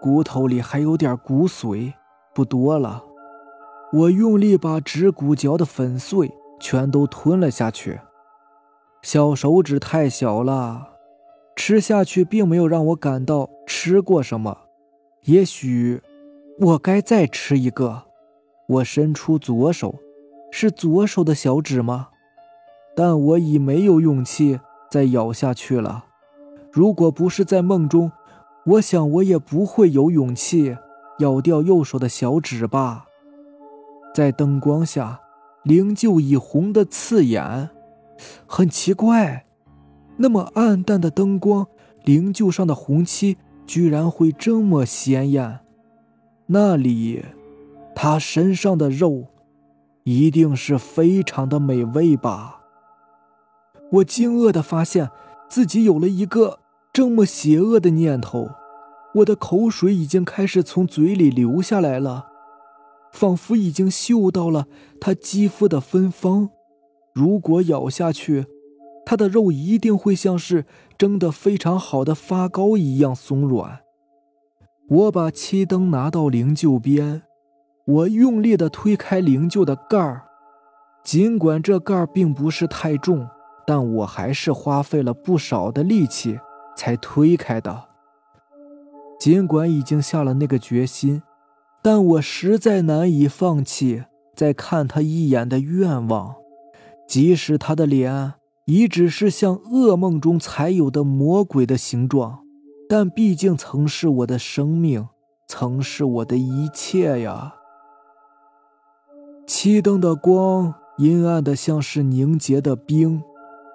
[0.01, 1.93] 骨头里还有点骨髓，
[2.33, 3.03] 不多了。
[3.93, 7.99] 我用力把指骨嚼得粉碎，全都吞了下去。
[9.03, 10.91] 小手指太小了，
[11.57, 14.66] 吃下去并没有让我感到吃过什么。
[15.27, 16.01] 也许
[16.61, 18.05] 我该再吃一个。
[18.69, 19.97] 我伸出左手，
[20.53, 22.09] 是左手的小指吗？
[22.95, 26.05] 但我已没有勇气再咬下去了。
[26.73, 28.13] 如果不是在梦中，
[28.67, 30.77] 我想我也不会有勇气
[31.19, 33.07] 咬掉右手的小指吧。
[34.15, 35.21] 在灯光下，
[35.65, 37.71] 灵柩已红得刺眼，
[38.47, 39.45] 很奇怪，
[40.19, 41.67] 那么暗淡的灯光，
[42.05, 43.39] 灵柩上的红漆。
[43.67, 45.61] 居然会这么鲜艳，
[46.47, 47.25] 那里，
[47.95, 49.27] 他身上的肉，
[50.05, 52.61] 一定是非常的美味吧？
[53.93, 55.11] 我惊愕的发现
[55.49, 56.61] 自己有了一个
[56.93, 58.49] 这么邪恶的念头，
[59.17, 62.27] 我的口水已经开始从嘴里流下来了，
[63.13, 64.67] 仿佛已经嗅到了
[65.01, 66.51] 他肌肤的芬芳。
[67.13, 68.47] 如果咬下去，
[69.07, 70.67] 它的肉一定会像是
[70.99, 73.81] 蒸得非常好的发糕一样松软。
[74.89, 77.23] 我把漆灯拿到灵柩边，
[77.87, 80.25] 我用力地推开灵柩的盖儿。
[81.05, 83.29] 尽管这盖儿并不是太重，
[83.65, 86.41] 但我还是花费了不少的力气
[86.77, 87.85] 才推开的。
[89.21, 91.23] 尽管已经下了那个决心，
[91.81, 94.03] 但我实在难以放弃
[94.35, 96.35] 再看他一眼的愿望，
[97.07, 98.35] 即使他的脸。
[98.67, 102.41] 已只是像噩梦中才有的魔鬼的形状，
[102.89, 105.09] 但毕竟曾是我的生命，
[105.47, 107.55] 曾是我的一切呀。
[109.47, 113.23] 漆灯的光阴暗的像是凝结的冰，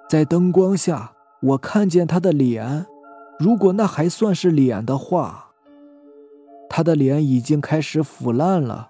[0.09, 2.85] 在灯光下，我看见他的脸，
[3.39, 5.51] 如果那还算是脸的话，
[6.69, 8.89] 他的脸已经开始腐烂了，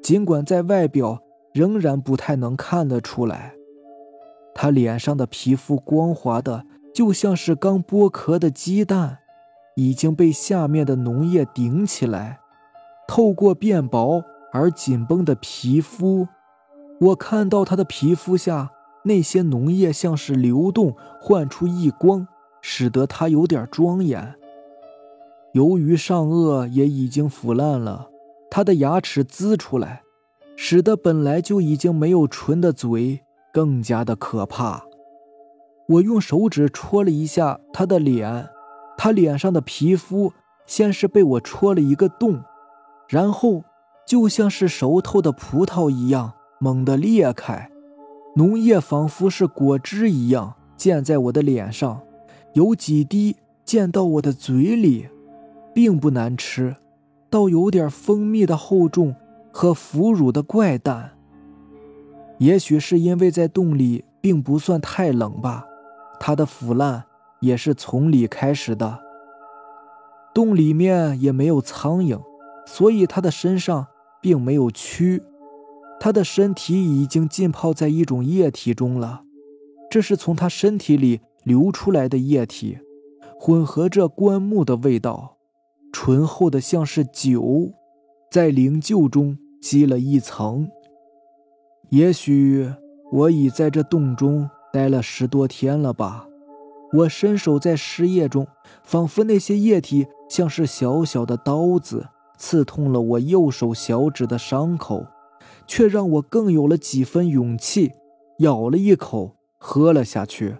[0.00, 1.18] 尽管在外表
[1.52, 3.56] 仍然不太能看得出来。
[4.54, 9.18] 他脸上的皮肤光滑的，就像是刚剥壳的鸡蛋，
[9.76, 12.40] 已经被下面的脓液顶起来。
[13.08, 16.28] 透过变薄而紧绷的皮肤，
[17.00, 18.70] 我看到他的皮肤下
[19.04, 22.28] 那些脓液像是流动，焕出异光，
[22.60, 24.34] 使得他有点庄严。
[25.52, 28.08] 由于上颚也已经腐烂了，
[28.50, 30.02] 他的牙齿呲出来，
[30.56, 33.22] 使得本来就已经没有唇的嘴。
[33.52, 34.82] 更加的可怕。
[35.88, 38.48] 我用手指戳了一下他的脸，
[38.96, 40.32] 他脸上的皮肤
[40.64, 42.42] 先是被我戳了一个洞，
[43.08, 43.64] 然后
[44.06, 47.70] 就像是熟透的葡萄一样猛地裂开，
[48.36, 52.00] 脓液仿佛是果汁一样溅在我的脸上，
[52.54, 55.08] 有几滴溅到我的嘴里，
[55.74, 56.76] 并不难吃，
[57.28, 59.14] 倒有点蜂蜜的厚重
[59.52, 61.18] 和腐乳的怪诞。
[62.42, 65.64] 也许是因为在洞里并不算太冷吧，
[66.18, 67.04] 它的腐烂
[67.38, 68.98] 也是从里开始的。
[70.34, 72.20] 洞里面也没有苍蝇，
[72.66, 73.86] 所以它的身上
[74.20, 75.22] 并没有蛆。
[76.00, 79.22] 他的身体已经浸泡在一种液体中了，
[79.88, 82.78] 这是从他身体里流出来的液体，
[83.38, 85.36] 混合着棺木的味道，
[85.92, 87.70] 醇厚的像是酒，
[88.28, 90.68] 在灵柩中积了一层。
[91.92, 92.72] 也许
[93.12, 96.26] 我已在这洞中待了十多天了吧。
[96.94, 98.46] 我伸手在尸液中，
[98.82, 105.06] 仿佛那些液体像是小小的刀子，刺痛了我右手小指的伤口。
[105.66, 107.92] 却让我更有了几分勇气，
[108.40, 110.56] 咬了一口，喝了下去。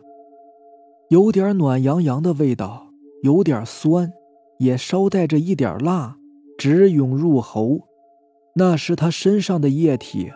[1.09, 2.87] 有点暖洋洋的味道，
[3.23, 4.13] 有点酸，
[4.59, 6.17] 也稍带着一点辣，
[6.57, 7.81] 直涌入喉。
[8.55, 10.33] 那是他身上的液体，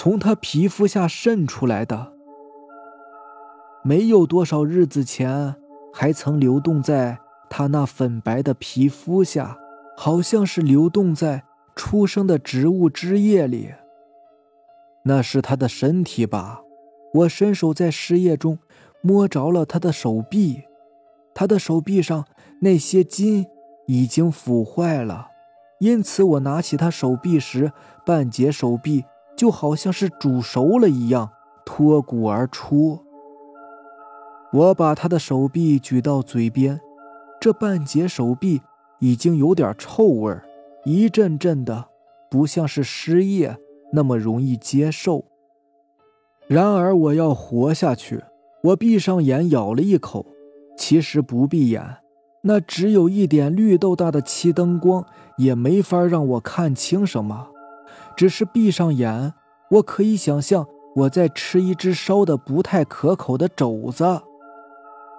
[0.00, 2.12] 从他皮肤下渗出来的。
[3.82, 5.56] 没有多少日子前，
[5.92, 7.18] 还曾流动在
[7.50, 9.58] 他那粉白的皮肤下，
[9.96, 11.42] 好像是流动在
[11.74, 13.74] 出生的植物汁液里。
[15.02, 16.60] 那是他的身体吧？
[17.14, 18.60] 我伸手在湿液中
[19.02, 20.62] 摸着了他的手臂，
[21.34, 22.24] 他的手臂上
[22.60, 23.44] 那些筋
[23.88, 25.26] 已经腐坏了，
[25.80, 27.72] 因此我拿起他手臂时，
[28.06, 29.04] 半截手臂
[29.38, 31.30] 就好像是煮熟了一样
[31.64, 32.98] 脱骨而出。
[34.52, 36.80] 我把他的手臂举到嘴边，
[37.40, 38.60] 这半截手臂
[38.98, 40.36] 已经有点臭味
[40.84, 41.86] 一阵阵的，
[42.28, 43.56] 不像是失液。
[43.90, 45.24] 那么容易接受。
[46.46, 48.22] 然而我要活下去，
[48.64, 50.26] 我闭上眼咬了一口。
[50.76, 51.96] 其实不闭眼，
[52.42, 55.06] 那只有一点绿豆大的漆灯光
[55.38, 57.48] 也没法让我看清什么。
[58.18, 59.32] 只是闭上眼，
[59.70, 64.20] 我可以想象我在吃一只烧的不太可口的肘子。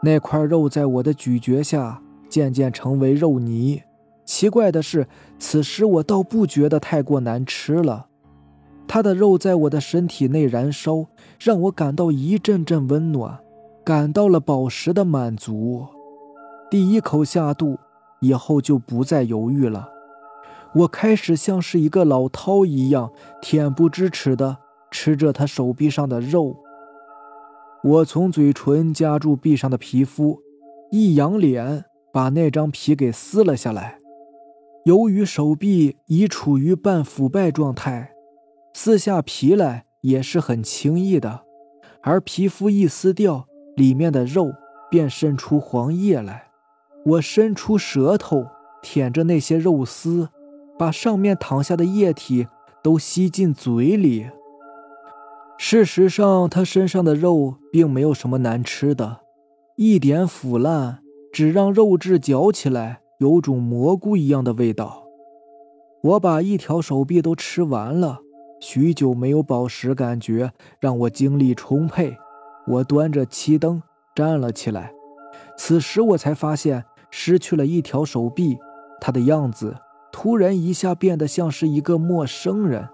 [0.03, 3.81] 那块肉在我的咀嚼下渐渐成为肉泥。
[4.25, 5.07] 奇怪的是，
[5.37, 8.07] 此时我倒不觉得太过难吃了。
[8.85, 11.05] 他的肉在我的身体内燃烧，
[11.39, 13.39] 让我感到一阵阵温暖，
[13.85, 15.87] 感到了饱食的满足。
[16.69, 17.79] 第一口下肚
[18.19, 19.89] 以后就不再犹豫了，
[20.75, 24.57] 我开始像是一个老饕一样恬不知耻地
[24.91, 26.55] 吃着他手臂上的肉。
[27.83, 30.41] 我从嘴唇夹住臂上的皮肤，
[30.91, 33.99] 一仰脸把那张皮给撕了下来。
[34.85, 38.11] 由于手臂已处于半腐败状态。
[38.71, 41.41] 撕下皮来也是很轻易的，
[42.01, 44.53] 而皮肤一撕掉，里面的肉
[44.89, 46.49] 便渗出黄液来。
[47.03, 48.45] 我伸出舌头
[48.81, 50.29] 舔着那些肉丝，
[50.79, 52.47] 把上面淌下的液体
[52.81, 54.29] 都吸进嘴里。
[55.57, 59.19] 事实上，他身上的肉并没有什么难吃的，
[59.75, 60.99] 一点腐烂，
[61.33, 65.03] 只让肉质嚼起来有种蘑菇一样的味道。
[66.01, 68.19] 我把一条手臂都吃完了。
[68.61, 72.15] 许久没有饱食感觉，让我精力充沛。
[72.67, 73.83] 我端着漆灯
[74.15, 74.93] 站了起来。
[75.57, 78.57] 此时我才发现失去了一条手臂，
[79.01, 79.75] 他的样子
[80.11, 82.87] 突然一下变得像是一个陌生人。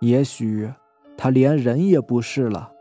[0.00, 0.72] 也许
[1.16, 2.72] 他连人也不是了。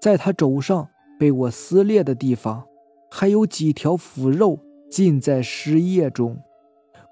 [0.00, 0.88] 在他肘上
[1.18, 2.64] 被我撕裂的地方，
[3.10, 4.58] 还有几条腐肉
[4.90, 6.38] 浸在尸液中。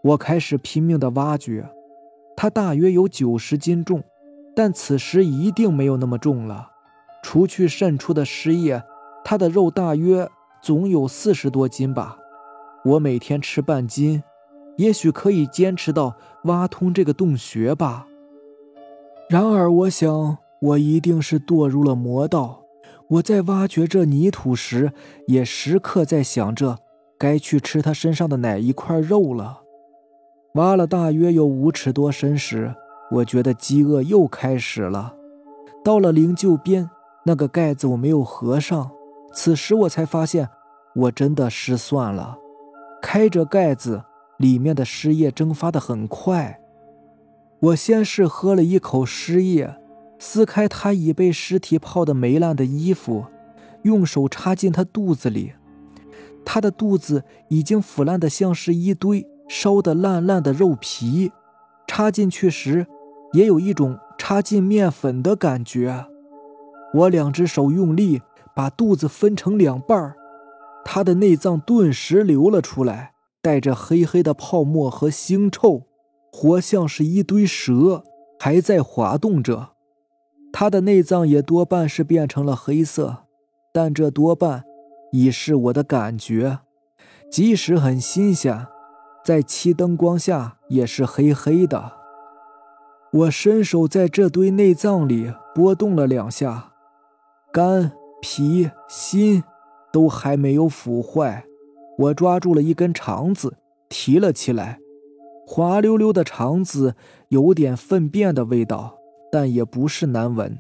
[0.02, 1.68] 我开始拼命地挖掘，
[2.36, 4.02] 他大约有九十斤重。
[4.56, 6.70] 但此时一定没有那么重了，
[7.24, 8.80] 除去渗出的尸液，
[9.24, 10.28] 他的肉大约
[10.62, 12.16] 总有四十多斤吧。
[12.84, 14.22] 我每天吃半斤，
[14.76, 18.06] 也许可以坚持到挖通这个洞穴吧。
[19.28, 22.62] 然而，我想我一定是堕入了魔道。
[23.08, 24.92] 我在挖掘这泥土时，
[25.26, 26.78] 也时刻在想着
[27.18, 29.62] 该去吃他身上的哪一块肉了。
[30.54, 32.74] 挖了大约有五尺多深时。
[33.10, 35.14] 我觉得饥饿又开始了。
[35.84, 36.88] 到了灵柩边，
[37.24, 38.90] 那个盖子我没有合上。
[39.32, 40.48] 此时我才发现，
[40.96, 42.38] 我真的失算了。
[43.02, 44.02] 开着盖子，
[44.38, 46.60] 里面的尸液蒸发的很快。
[47.60, 49.76] 我先是喝了一口尸液，
[50.18, 53.26] 撕开他已被尸体泡得霉烂的衣服，
[53.82, 55.54] 用手插进他肚子里。
[56.44, 61.32] 他的肚子已经腐烂的像是一堆烧得烂烂的肉皮。
[61.86, 62.86] 插进去时。
[63.34, 66.06] 也有一种插进面粉的感觉。
[66.94, 68.22] 我两只手用力
[68.54, 70.14] 把肚子分成两半
[70.84, 73.13] 他的内脏顿时流了出来，
[73.44, 75.82] 带着黑黑的泡沫和腥臭，
[76.32, 78.02] 活像是一堆蛇
[78.40, 79.72] 还在滑动着。
[80.50, 83.24] 他的内脏也多半是变成了黑色，
[83.70, 84.64] 但这多半
[85.12, 86.60] 已是我的感觉，
[87.30, 88.66] 即使很新鲜，
[89.22, 91.92] 在漆灯光下也是黑黑的。
[93.12, 96.72] 我伸手在这堆内脏里拨动了两下，
[97.52, 97.92] 肝、
[98.22, 99.44] 脾、心
[99.92, 101.44] 都还没有腐坏。
[101.98, 103.56] 我抓住了一根肠子，
[103.88, 104.78] 提了起来，
[105.46, 106.94] 滑溜溜的肠子，
[107.28, 108.98] 有点粪便的味道，
[109.30, 110.58] 但也不是难闻。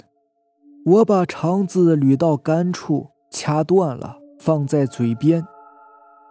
[0.86, 5.46] 我把肠子捋到干处，掐断了，放在嘴边。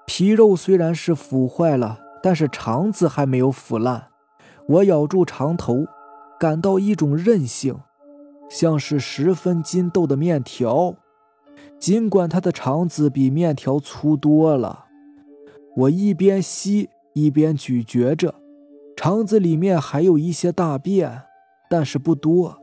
[0.05, 4.07] 皮肉虽然是腐坏了，但是肠子还没有腐烂。
[4.67, 5.85] 我咬住肠头。
[6.39, 7.77] 感到一种韧性，
[8.49, 10.95] 像是十分筋斗的面条，
[11.79, 14.82] 尽管它的肠子比面条粗多了。
[15.75, 18.35] 我一边吸一边咀嚼着，
[18.95, 21.23] 肠子里面还有一些大便，
[21.69, 22.57] 但是不多，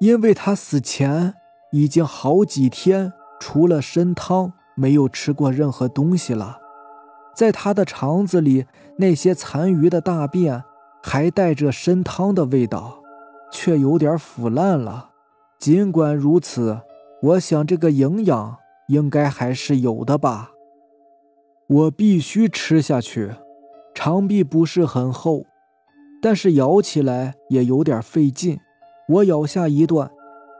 [0.00, 1.34] 因为他死前
[1.72, 6.58] 已经好几天除了参汤没有吃过任何东西了。
[7.34, 8.66] 在他的肠子里，
[8.98, 10.62] 那些残余的大便
[11.02, 13.00] 还带着参汤的味道。
[13.50, 15.10] 却有点腐烂了。
[15.58, 16.80] 尽管如此，
[17.20, 20.52] 我想这个营养应该还是有的吧。
[21.70, 23.30] 我必须吃下去。
[23.94, 25.44] 肠壁不是很厚，
[26.20, 28.58] 但是咬起来也有点费劲。
[29.08, 30.10] 我咬下一段，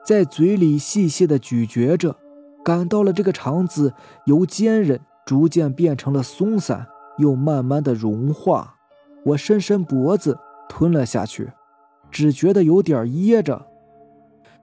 [0.07, 2.15] 在嘴里细细的咀嚼着，
[2.65, 3.93] 感到了这个肠子
[4.27, 6.87] 由坚韧逐渐变成了松散，
[7.19, 8.77] 又慢慢的融化。
[9.27, 10.39] 我伸伸脖子，
[10.69, 11.51] 吞了下去。
[12.09, 13.67] 只觉得有点噎着，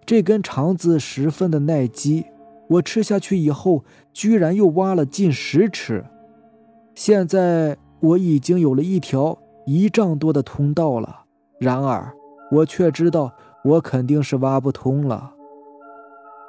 [0.06, 2.26] 这根肠子十分的耐饥，
[2.70, 3.84] 我吃下去以后，
[4.14, 6.06] 居然又挖了近十尺。
[6.98, 9.38] 现在我已经有了一条
[9.68, 11.26] 一丈多的通道了，
[11.60, 12.12] 然而
[12.52, 15.36] 我却知道我肯定是挖不通了。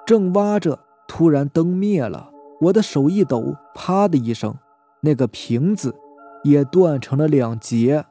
[0.06, 2.30] 正挖着，突然灯灭了，
[2.62, 4.54] 我的手一抖，啪的一声，
[5.02, 5.94] 那个瓶子
[6.42, 8.06] 也断成了两截。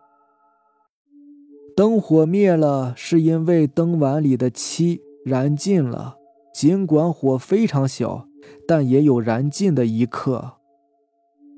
[1.75, 6.17] 灯火灭了，是因为灯碗里的漆燃尽了。
[6.53, 8.27] 尽管火非常小，
[8.67, 10.56] 但也有燃尽的一刻。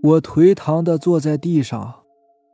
[0.02, 2.04] 我颓唐地坐在地上，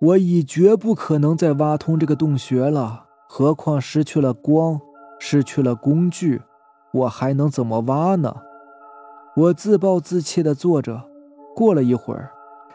[0.01, 3.05] 我已绝不可能再挖通这个洞穴了。
[3.29, 4.81] 何况失去了光，
[5.19, 6.41] 失去了工具，
[6.91, 8.35] 我还能怎么挖呢？
[9.35, 11.03] 我自暴自弃地坐着。
[11.55, 12.31] 过了一会儿，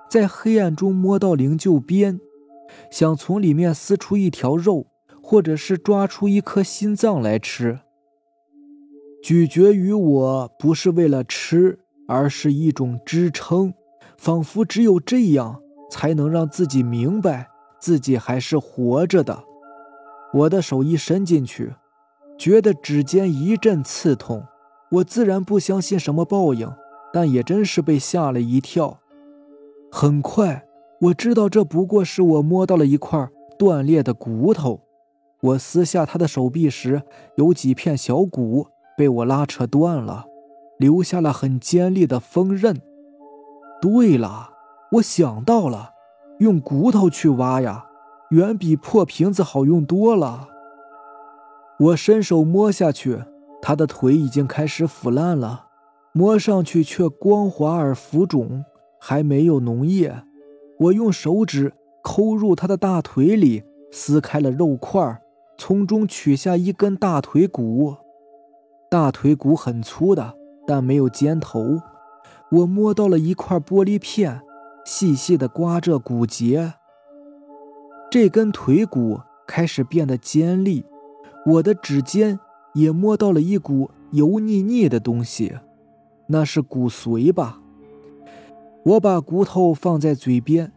[0.09, 2.21] 在黑暗中摸到灵柩边。
[2.91, 4.87] 想从里面撕出一条肉，
[5.21, 7.81] 或者是抓出一颗心脏来吃。
[9.21, 13.75] 咀嚼于我不是为了吃，而是一种支撑，
[14.21, 17.49] 仿佛只有这样才能让自己明白
[17.81, 19.45] 自己还是活着的。
[20.35, 21.73] 我的手一伸进去，
[22.37, 24.45] 觉得指尖一阵刺痛。
[24.91, 26.71] 我自然不相信什么报应，
[27.15, 28.99] 但也真是被吓了一跳。
[29.91, 30.67] 很快。
[31.01, 33.27] 我知道这不过是我摸到了一块
[33.59, 34.83] 断裂的骨头。
[35.41, 37.01] 我撕下他的手臂时，
[37.37, 38.67] 有几片小骨
[38.99, 40.27] 被我拉扯断了，
[40.77, 42.83] 留下了很尖利的锋刃。
[43.81, 44.51] 对了，
[44.93, 45.91] 我想到了，
[46.39, 47.87] 用骨头去挖呀，
[48.31, 50.49] 远比破瓶子好用多了。
[51.79, 53.25] 我伸手摸下去，
[53.63, 55.67] 他的腿已经开始腐烂了，
[56.13, 58.65] 摸上去却光滑而浮肿，
[59.01, 60.25] 还没有脓液。
[60.79, 61.73] 我用手指
[62.03, 65.23] 抠入他的大腿里，撕开了肉块，
[65.57, 67.97] 从中取下一根大腿骨。
[68.91, 70.35] 大腿骨很粗的，
[70.67, 71.81] 但没有尖头。
[72.51, 74.41] 我摸到了一块玻璃片，
[74.85, 76.75] 细细的刮着骨节。
[78.11, 80.85] 这根腿骨开始变得尖利，
[81.47, 82.41] 我的指尖
[82.75, 85.59] 也摸到了一股油腻腻的东西，
[86.27, 87.61] 那是骨髓吧？
[88.83, 90.73] 我把骨头放在嘴边，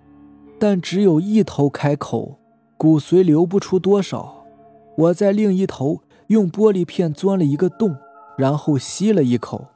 [0.60, 2.38] 但只有一头开口，
[2.78, 4.46] 骨髓流不出多少。
[4.96, 7.96] 我在另一头用玻璃片钻了一个洞，
[8.38, 9.73] 然后吸了一口。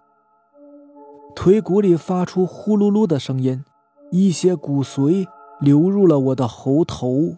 [1.38, 3.64] 腿骨里发出呼噜噜的声音，
[4.10, 5.28] 一些骨髓
[5.60, 7.36] 流入了我的喉头。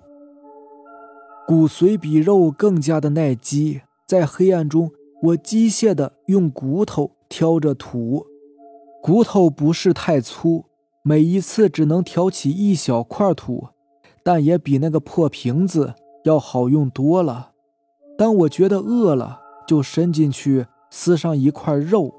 [1.46, 4.90] 骨髓比肉更加的耐饥，在黑暗中，
[5.24, 8.26] 我机械地用骨头挑着土，
[9.04, 10.64] 骨头不是太粗。
[11.04, 13.68] 每一次只能挑起一小块土，
[14.24, 15.94] 但也比那个破瓶子
[16.24, 17.52] 要好用多了。
[18.18, 22.14] 当我觉得饿了，就伸进去撕上一块肉。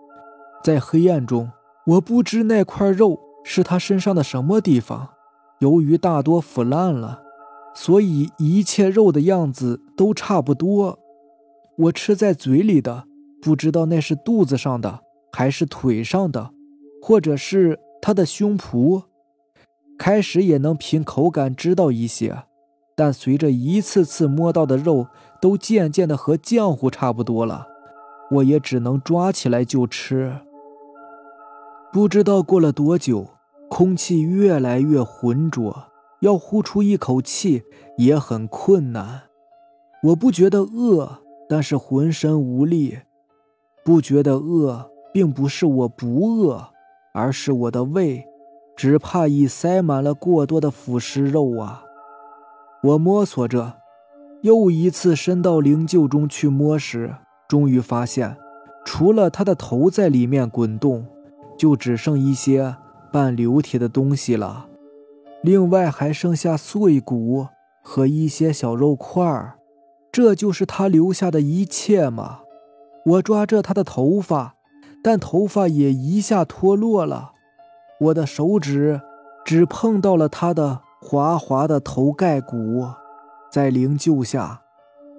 [0.63, 1.51] 在黑暗中，
[1.87, 5.11] 我不知那块肉是他身上的什么地方。
[5.61, 7.23] 由于大多腐烂了，
[7.75, 10.99] 所以一切肉的样子都差不多。
[11.77, 13.05] 我吃在嘴里的，
[13.43, 15.01] 不知道那是肚子上的，
[15.33, 16.51] 还是腿上的，
[17.03, 17.79] 或者是……
[18.03, 19.03] 他的胸脯
[19.99, 22.45] 开始也能凭口感知道一些，
[22.97, 25.09] 但随着一次次摸到的肉
[25.39, 27.67] 都渐渐的和浆糊差不多了，
[28.31, 30.35] 我也只能抓起来就吃。
[31.93, 33.27] 不知道过了多久，
[33.69, 35.87] 空气越来越浑浊，
[36.21, 37.65] 要呼出一口气
[37.97, 39.23] 也很困难。
[40.05, 41.19] 我不觉得饿，
[41.49, 43.01] 但是浑身无力。
[43.85, 46.69] 不觉得饿，并不是我不饿，
[47.13, 48.25] 而是我的胃
[48.77, 51.83] 只怕已塞满了过多的腐蚀肉啊！
[52.85, 53.79] 我摸索着，
[54.43, 57.17] 又一次伸到灵柩中去摸时，
[57.49, 58.37] 终于发现，
[58.85, 61.05] 除了他的头在里面滚动，
[61.61, 62.77] 就只剩一些
[63.13, 64.67] 半流体的东西了。
[65.43, 67.49] 另外还剩下碎骨
[67.83, 69.59] 和一些小肉块儿。
[70.11, 72.41] 这就是他留下的一切吗？
[73.05, 74.55] 我抓着他的头发，
[75.05, 77.33] 但头发也一下脱落了。
[78.01, 79.03] 我的手指
[79.45, 82.89] 只碰到了他的滑滑的头盖骨，
[83.53, 84.63] 在灵柩下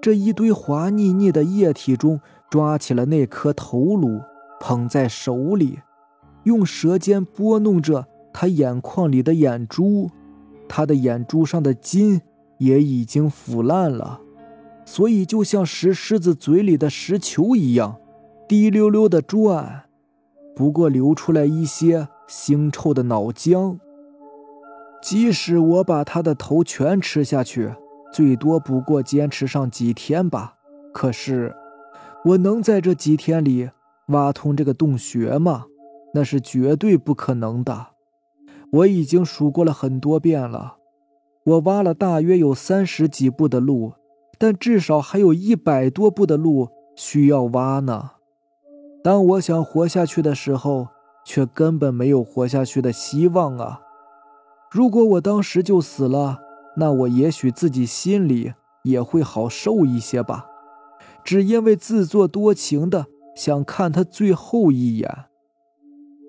[0.00, 2.20] 这一堆滑腻腻的液体中，
[2.50, 4.20] 抓起了那颗头颅，
[4.58, 5.78] 捧在手里，
[6.44, 10.10] 用舌尖拨弄着他眼眶里的眼珠。
[10.68, 12.22] 他的眼珠上的筋
[12.58, 14.20] 也已经腐烂了。
[14.84, 17.96] 所以，就像石狮子嘴里的石球一样，
[18.48, 19.84] 滴溜溜的转，
[20.56, 23.78] 不过流出来一些腥臭的脑浆。
[25.02, 27.72] 即使我把他的头全吃下去，
[28.12, 30.54] 最多不过坚持上几天吧。
[30.92, 31.54] 可是，
[32.24, 33.70] 我能在这几天里
[34.08, 35.66] 挖通这个洞穴吗？
[36.14, 37.88] 那是绝对不可能的。
[38.72, 40.76] 我已经数过了很多遍了，
[41.44, 43.94] 我挖了大约有三十几步的路。
[44.38, 48.10] 但至少还有一百多步的路需要挖呢。
[49.04, 50.88] 当我想活下去的时候，
[51.24, 53.82] 却根本没有活下去的希望啊！
[54.68, 56.40] 如果我当时就死了，
[56.76, 58.52] 那我也许自己心里
[58.82, 60.46] 也会好受一些吧。
[61.22, 63.06] 只因为自作多情的
[63.36, 65.26] 想看他最后一眼，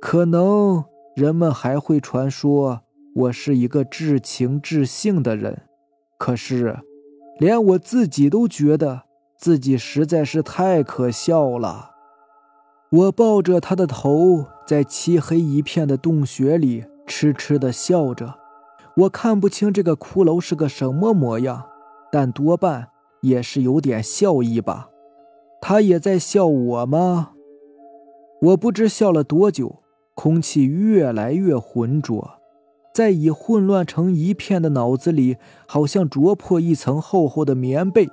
[0.06, 0.84] 可能
[1.16, 2.82] 人们还会传说
[3.16, 5.62] 我是一个至情至性的人。
[6.18, 6.78] 可是。
[7.40, 9.04] 连我自己都觉得
[9.38, 11.92] 自己实在是太可笑了。
[12.92, 18.36] 我抱着他的头，在漆黑一片的洞穴里痴痴地笑着。
[18.98, 21.64] 我看不清这个骷髅是个什么模样，
[22.12, 22.90] 但多半
[23.22, 24.90] 也是有点笑意吧。
[25.60, 27.32] 他也在笑我吗？
[28.42, 29.78] 我不知笑了多久，
[30.14, 32.40] 空气越来越浑浊。
[32.94, 35.38] 在已混乱成一片的脑子里，
[35.68, 38.08] 好像啄破一层厚厚的棉被。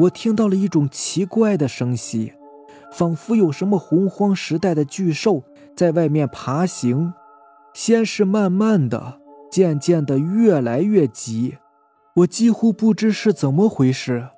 [0.00, 2.34] 我听到了一种奇怪的声息，
[2.92, 5.42] 仿佛有什么洪荒时代的巨兽
[5.74, 7.14] 在外面爬行。
[7.72, 9.18] 先是慢慢的，
[9.50, 11.56] 渐渐的越来越急。
[12.16, 14.28] 我几乎不知是怎么回事，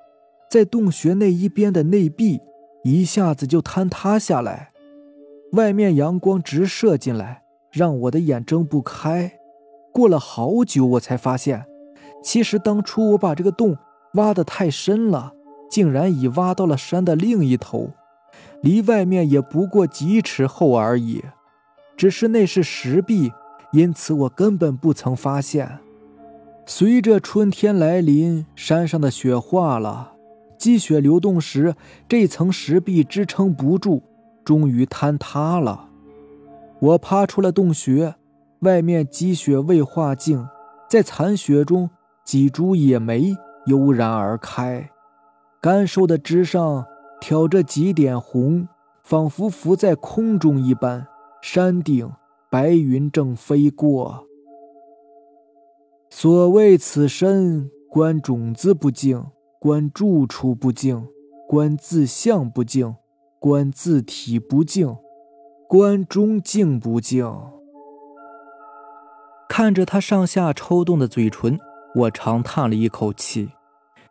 [0.51, 2.39] 在洞穴那一边的内壁
[2.85, 4.70] 一下子就坍塌下来，
[5.53, 7.43] 外面阳光直射进来，
[7.73, 9.33] 让我的眼睁不开。
[9.93, 11.67] 过了好久，我才发现，
[12.23, 13.77] 其实当初我把这个洞
[14.15, 15.33] 挖得太深了，
[15.69, 17.91] 竟然已挖到了山的另一头，
[18.63, 21.23] 离外面也不过几尺厚而已。
[21.97, 23.33] 只是那是石壁，
[23.73, 25.81] 因此我根本不曾发现。
[26.65, 30.13] 随着春天来临，山上的雪化了，
[30.57, 31.75] 积雪流动时，
[32.09, 34.03] 这层石壁支撑不住，
[34.51, 35.91] 终于坍塌了。
[36.81, 38.17] 我爬出了洞穴。
[38.63, 40.49] 外面积雪未化净，
[40.89, 41.89] 在残雪中，
[42.25, 43.37] 几株野莓
[43.67, 44.91] 悠然而开，
[45.61, 46.85] 干瘦的枝上
[47.21, 48.67] 挑着几点红，
[49.05, 51.07] 仿佛浮在空中一般。
[51.41, 52.11] 山顶
[52.51, 54.27] 白云正飞过。
[56.11, 59.27] 所谓此身，观种子不净，
[59.61, 61.07] 观住处不净，
[61.49, 62.97] 观自相不净，
[63.41, 64.99] 观自体不净，
[65.67, 67.27] 观中境不净。
[69.49, 71.59] 看着他上下抽动的嘴唇，
[71.95, 73.49] 我长叹了一口气。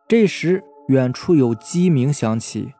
[0.08, 2.74] 这时，远处有鸡鸣响起，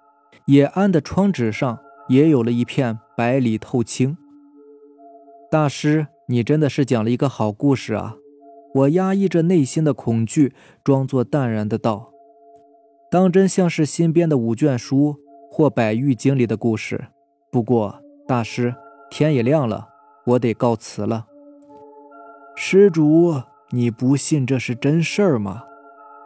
[0.48, 1.78] 野安的窗纸上
[2.08, 4.18] 也有了一片白里透青。
[5.52, 8.16] 大师，你真的是讲了一个好故事啊！
[8.74, 12.12] 我压抑着内心的恐惧，装作淡然的道
[13.12, 15.18] ：“当真像是新编的五卷书
[15.50, 17.06] 或《百喻经》里的故事。”
[17.52, 18.76] 不过，大师，
[19.10, 19.88] 天也亮了，
[20.26, 21.26] 我得告辞了。
[22.56, 23.42] 施主，
[23.72, 25.64] 你不信这是真事儿吗？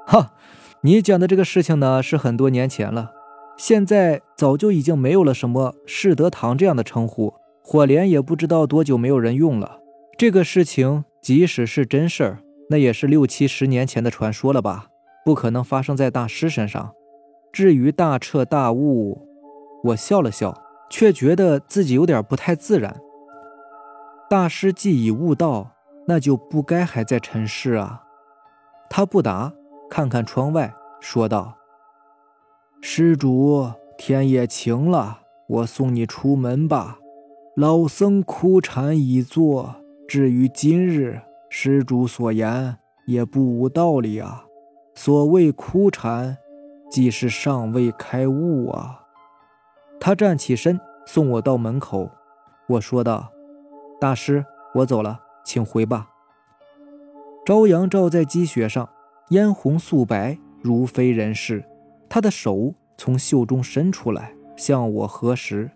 [0.06, 0.34] 哈，
[0.82, 3.12] 你讲的这个事情呢，是很多年前了，
[3.56, 9.80] 现在早就已经没有了什么世德堂这样的称呼，火莲也不知道多久没有人用了。
[10.18, 14.88] 这个事情即使是真事儿，那也是六七十年前的传说了吧？
[15.24, 16.94] 不可能发生在大师身上。
[17.54, 19.28] 至于大彻大悟，
[19.84, 23.00] 我笑了笑，却觉得自己有点不太自然。
[24.28, 25.72] 大师既已悟道，
[26.08, 28.02] 那就不该还在尘世啊。
[28.90, 29.54] 他不答，
[29.88, 31.56] 看看窗外，说道
[32.82, 36.98] ：“施主，天也晴了，我送你出门吧。
[37.56, 39.76] 老僧枯禅已坐，
[40.08, 44.46] 至于今日，施主所言也不无道理啊。
[44.96, 46.38] 所谓苦禅，
[46.94, 49.00] 即是尚未开悟啊。”
[50.00, 52.12] 他站起身，送我到门口。
[52.68, 53.32] 我说道
[54.00, 56.10] ：“大师，我走了，请回吧。”
[57.48, 58.88] 朝阳照在积雪上，
[59.30, 61.66] 嫣红素白，如非人世。
[62.08, 65.72] 他的手从袖中伸出来，向我合十。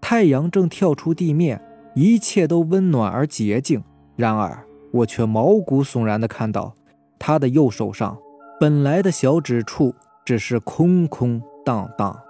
[0.00, 1.60] 太阳正跳出地面，
[1.96, 3.82] 一切都温暖而洁净。
[4.14, 6.74] 然而，我却毛骨悚然地看到，
[7.18, 8.16] 他的右手上
[8.60, 9.94] 本来的小指处
[10.24, 12.22] 只是空空荡荡。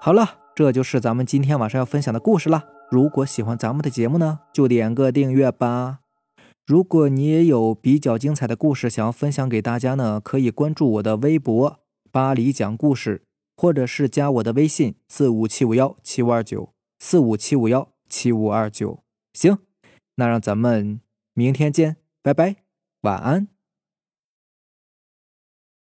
[0.00, 2.64] 好了，这就是咱们今天晚上要分享的故事了。
[2.90, 5.98] 如果喜欢咱们的节目呢，就点个订阅吧。
[6.66, 11.80] 如果你也有比较精彩的故事想要分享给大家呢，可以关注我的微博
[12.12, 13.22] “巴黎讲故事”，
[13.56, 19.02] 或者是加我的微信四五七五幺七五二九四五七五幺七五二九。
[19.32, 19.58] 行，
[20.14, 21.00] 那让咱们
[21.34, 22.56] 明天见，拜拜，
[23.02, 23.57] 晚安。